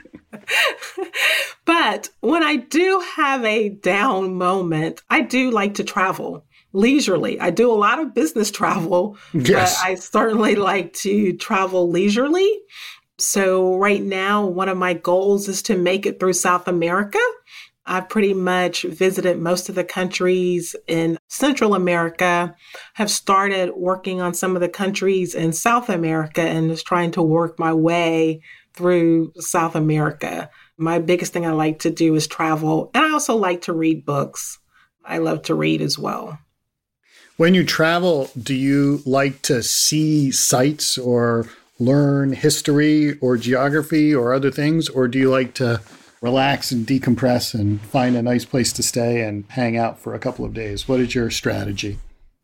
but 1.64 2.08
when 2.20 2.42
I 2.42 2.56
do 2.56 3.02
have 3.16 3.44
a 3.44 3.68
down 3.68 4.34
moment, 4.34 5.02
I 5.10 5.20
do 5.22 5.50
like 5.50 5.74
to 5.74 5.84
travel 5.84 6.44
leisurely. 6.72 7.40
I 7.40 7.50
do 7.50 7.70
a 7.70 7.74
lot 7.74 7.98
of 7.98 8.14
business 8.14 8.50
travel, 8.50 9.16
yes. 9.32 9.76
but 9.78 9.88
I 9.88 9.94
certainly 9.96 10.54
like 10.54 10.92
to 10.94 11.36
travel 11.36 11.90
leisurely. 11.90 12.48
So, 13.18 13.76
right 13.76 14.02
now, 14.02 14.46
one 14.46 14.70
of 14.70 14.78
my 14.78 14.94
goals 14.94 15.46
is 15.46 15.62
to 15.62 15.76
make 15.76 16.06
it 16.06 16.18
through 16.18 16.32
South 16.32 16.66
America. 16.66 17.18
I've 17.90 18.08
pretty 18.08 18.34
much 18.34 18.82
visited 18.82 19.40
most 19.40 19.68
of 19.68 19.74
the 19.74 19.82
countries 19.82 20.76
in 20.86 21.18
Central 21.26 21.74
America, 21.74 22.54
have 22.94 23.10
started 23.10 23.72
working 23.74 24.20
on 24.20 24.32
some 24.32 24.54
of 24.54 24.60
the 24.60 24.68
countries 24.68 25.34
in 25.34 25.52
South 25.52 25.88
America, 25.88 26.40
and 26.40 26.70
is 26.70 26.84
trying 26.84 27.10
to 27.10 27.22
work 27.22 27.58
my 27.58 27.74
way 27.74 28.42
through 28.74 29.32
South 29.40 29.74
America. 29.74 30.48
My 30.78 31.00
biggest 31.00 31.32
thing 31.32 31.44
I 31.44 31.50
like 31.50 31.80
to 31.80 31.90
do 31.90 32.14
is 32.14 32.28
travel, 32.28 32.92
and 32.94 33.04
I 33.04 33.10
also 33.10 33.34
like 33.34 33.62
to 33.62 33.72
read 33.72 34.06
books. 34.06 34.60
I 35.04 35.18
love 35.18 35.42
to 35.42 35.56
read 35.56 35.82
as 35.82 35.98
well. 35.98 36.38
When 37.38 37.54
you 37.54 37.64
travel, 37.64 38.30
do 38.40 38.54
you 38.54 39.02
like 39.04 39.42
to 39.42 39.64
see 39.64 40.30
sites 40.30 40.96
or 40.96 41.48
learn 41.80 42.34
history 42.34 43.18
or 43.18 43.36
geography 43.36 44.14
or 44.14 44.32
other 44.32 44.52
things, 44.52 44.88
or 44.88 45.08
do 45.08 45.18
you 45.18 45.28
like 45.28 45.54
to 45.54 45.80
relax 46.22 46.70
and 46.70 46.86
decompress 46.86 47.54
and 47.54 47.80
find 47.80 48.14
a 48.14 48.22
nice 48.22 48.44
place 48.44 48.72
to 48.74 48.82
stay 48.82 49.22
and 49.22 49.44
hang 49.48 49.76
out 49.76 49.98
for 49.98 50.14
a 50.14 50.18
couple 50.18 50.44
of 50.44 50.52
days? 50.52 50.86
What 50.86 51.00
is 51.00 51.14
your 51.14 51.30
strategy? 51.30 51.98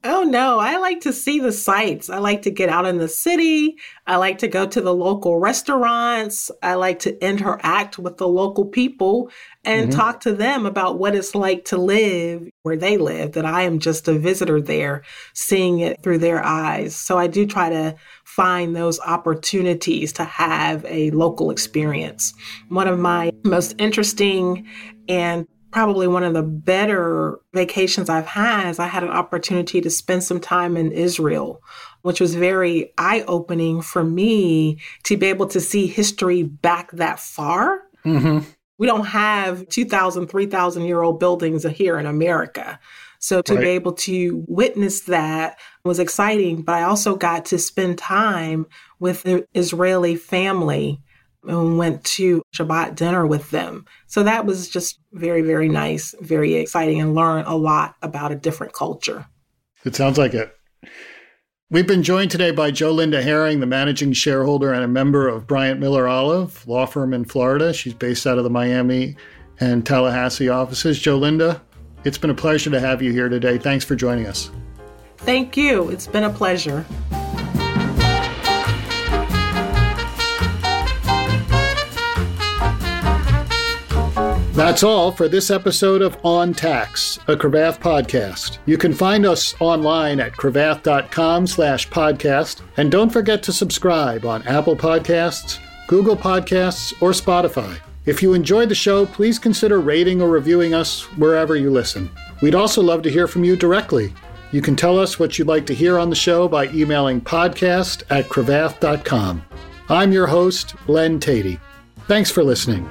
Oh 0.08 0.22
no, 0.22 0.60
I 0.60 0.78
like 0.78 1.00
to 1.00 1.12
see 1.12 1.40
the 1.40 1.50
sights. 1.50 2.08
I 2.08 2.18
like 2.18 2.42
to 2.42 2.50
get 2.50 2.68
out 2.68 2.86
in 2.86 2.98
the 2.98 3.08
city. 3.08 3.76
I 4.06 4.16
like 4.16 4.38
to 4.38 4.48
go 4.48 4.64
to 4.66 4.80
the 4.80 4.94
local 4.94 5.38
restaurants. 5.38 6.50
I 6.62 6.74
like 6.74 7.00
to 7.00 7.24
interact 7.24 7.98
with 7.98 8.16
the 8.16 8.28
local 8.28 8.66
people 8.66 9.30
and 9.64 9.90
mm-hmm. 9.90 9.98
talk 9.98 10.20
to 10.20 10.32
them 10.32 10.64
about 10.64 10.98
what 10.98 11.16
it's 11.16 11.34
like 11.34 11.64
to 11.66 11.76
live 11.76 12.48
where 12.62 12.76
they 12.76 12.96
live, 12.98 13.32
that 13.32 13.44
I 13.44 13.62
am 13.62 13.80
just 13.80 14.06
a 14.06 14.16
visitor 14.16 14.60
there, 14.60 15.02
seeing 15.34 15.80
it 15.80 16.00
through 16.02 16.18
their 16.18 16.42
eyes. 16.42 16.94
So 16.94 17.18
I 17.18 17.26
do 17.26 17.44
try 17.44 17.68
to 17.70 17.96
find 18.24 18.76
those 18.76 19.00
opportunities 19.00 20.12
to 20.14 20.24
have 20.24 20.84
a 20.84 21.10
local 21.10 21.50
experience. 21.50 22.32
One 22.68 22.86
of 22.86 22.98
my 22.98 23.32
most 23.44 23.74
interesting 23.78 24.68
and 25.08 25.48
probably 25.70 26.07
one 26.07 26.24
of 26.24 26.35
the 26.35 26.42
better 26.42 27.38
vacations 27.52 28.09
I've 28.09 28.26
had 28.26 28.70
is 28.70 28.79
I 28.79 28.87
had 28.87 29.02
an 29.02 29.11
opportunity 29.11 29.81
to 29.81 29.90
spend 29.90 30.24
some 30.24 30.40
time 30.40 30.76
in 30.76 30.92
Israel, 30.92 31.62
which 32.02 32.20
was 32.20 32.35
very 32.35 32.92
eye 32.98 33.24
opening 33.26 33.83
for 33.83 34.05
me 34.05 34.79
to 35.05 35.16
be 35.16 35.26
able 35.26 35.46
to 35.48 35.61
see 35.61 35.87
history 35.87 36.42
back 36.42 36.90
that 36.92 37.20
far. 37.20 37.83
Mm-hmm. 38.05 38.48
We 38.79 38.87
don't 38.87 39.07
have 39.07 39.68
2,000, 39.68 40.29
3,000 40.29 40.85
year 40.85 41.02
old 41.02 41.18
buildings 41.18 41.64
here 41.64 41.98
in 41.98 42.07
America. 42.07 42.79
So 43.18 43.42
to 43.42 43.55
right. 43.55 43.62
be 43.62 43.68
able 43.70 43.92
to 43.92 44.44
witness 44.46 45.02
that 45.02 45.59
was 45.85 45.98
exciting, 45.98 46.62
but 46.62 46.74
I 46.74 46.83
also 46.83 47.16
got 47.16 47.46
to 47.46 47.59
spend 47.59 47.98
time 47.98 48.66
with 49.00 49.22
the 49.22 49.46
Israeli 49.55 50.16
family 50.16 51.02
and 51.46 51.78
went 51.78 52.04
to 52.04 52.42
Shabbat 52.54 52.94
dinner 52.94 53.26
with 53.26 53.50
them. 53.50 53.85
So 54.06 54.22
that 54.22 54.46
was 54.46 54.68
just 54.68 54.98
very, 55.12 55.42
very 55.42 55.68
nice, 55.68 56.14
very 56.20 56.54
exciting, 56.54 57.00
and 57.00 57.14
learn 57.14 57.44
a 57.46 57.56
lot 57.56 57.94
about 58.02 58.32
a 58.32 58.37
different 58.37 58.72
culture. 58.72 59.26
It 59.85 59.94
sounds 59.94 60.18
like 60.18 60.35
it. 60.35 60.52
We've 61.68 61.87
been 61.87 62.04
joined 62.04 62.30
today 62.30 62.52
by 62.52 62.70
Jolinda 62.70 63.22
Herring, 63.22 63.59
the 63.59 63.66
managing 63.66 64.12
shareholder 64.12 64.72
and 64.72 64.85
a 64.85 64.88
member 64.88 65.26
of 65.26 65.48
Bryant 65.48 65.80
Miller 65.80 66.06
Olive, 66.06 66.66
law 66.68 66.87
firm 66.87 67.12
in 67.12 67.24
Florida. 67.24 67.72
She's 67.72 67.94
based 67.94 68.26
out 68.26 68.38
of 68.38 68.44
the 68.44 68.50
Miami 68.50 69.16
and 69.59 69.85
Tallahassee 69.85 70.48
offices. 70.48 71.00
Jolinda, 71.00 71.61
it's 72.04 72.18
been 72.18 72.30
a 72.30 72.35
pleasure 72.35 72.70
to 72.70 72.78
have 72.78 73.02
you 73.02 73.11
here 73.11 73.28
today. 73.28 73.59
Thanks 73.59 73.85
for 73.85 73.96
joining 73.96 74.26
us. 74.26 74.50
Thank 75.18 75.56
you. 75.56 75.88
It's 75.90 76.06
been 76.06 76.24
a 76.24 76.30
pleasure. 76.30 76.85
That's 84.56 84.82
all 84.82 85.12
for 85.12 85.28
this 85.28 85.50
episode 85.50 86.00
of 86.00 86.16
On 86.24 86.54
Tax, 86.54 87.18
a 87.28 87.36
Cravath 87.36 87.78
podcast. 87.78 88.56
You 88.64 88.78
can 88.78 88.94
find 88.94 89.26
us 89.26 89.54
online 89.60 90.18
at 90.18 90.32
cravath.com 90.32 91.46
slash 91.46 91.86
podcast, 91.90 92.62
and 92.78 92.90
don't 92.90 93.12
forget 93.12 93.42
to 93.42 93.52
subscribe 93.52 94.24
on 94.24 94.42
Apple 94.46 94.74
Podcasts, 94.74 95.58
Google 95.88 96.16
Podcasts, 96.16 96.94
or 97.02 97.10
Spotify. 97.10 97.78
If 98.06 98.22
you 98.22 98.32
enjoyed 98.32 98.70
the 98.70 98.74
show, 98.74 99.04
please 99.04 99.38
consider 99.38 99.78
rating 99.78 100.22
or 100.22 100.30
reviewing 100.30 100.72
us 100.72 101.02
wherever 101.18 101.54
you 101.54 101.68
listen. 101.68 102.08
We'd 102.40 102.54
also 102.54 102.80
love 102.80 103.02
to 103.02 103.10
hear 103.10 103.28
from 103.28 103.44
you 103.44 103.56
directly. 103.56 104.14
You 104.52 104.62
can 104.62 104.74
tell 104.74 104.98
us 104.98 105.18
what 105.18 105.38
you'd 105.38 105.48
like 105.48 105.66
to 105.66 105.74
hear 105.74 105.98
on 105.98 106.08
the 106.08 106.16
show 106.16 106.48
by 106.48 106.68
emailing 106.68 107.20
podcast 107.20 108.04
at 108.08 108.30
cravath.com. 108.30 109.44
I'm 109.90 110.12
your 110.12 110.28
host, 110.28 110.76
Len 110.88 111.20
Teti. 111.20 111.60
Thanks 112.08 112.30
for 112.30 112.42
listening. 112.42 112.88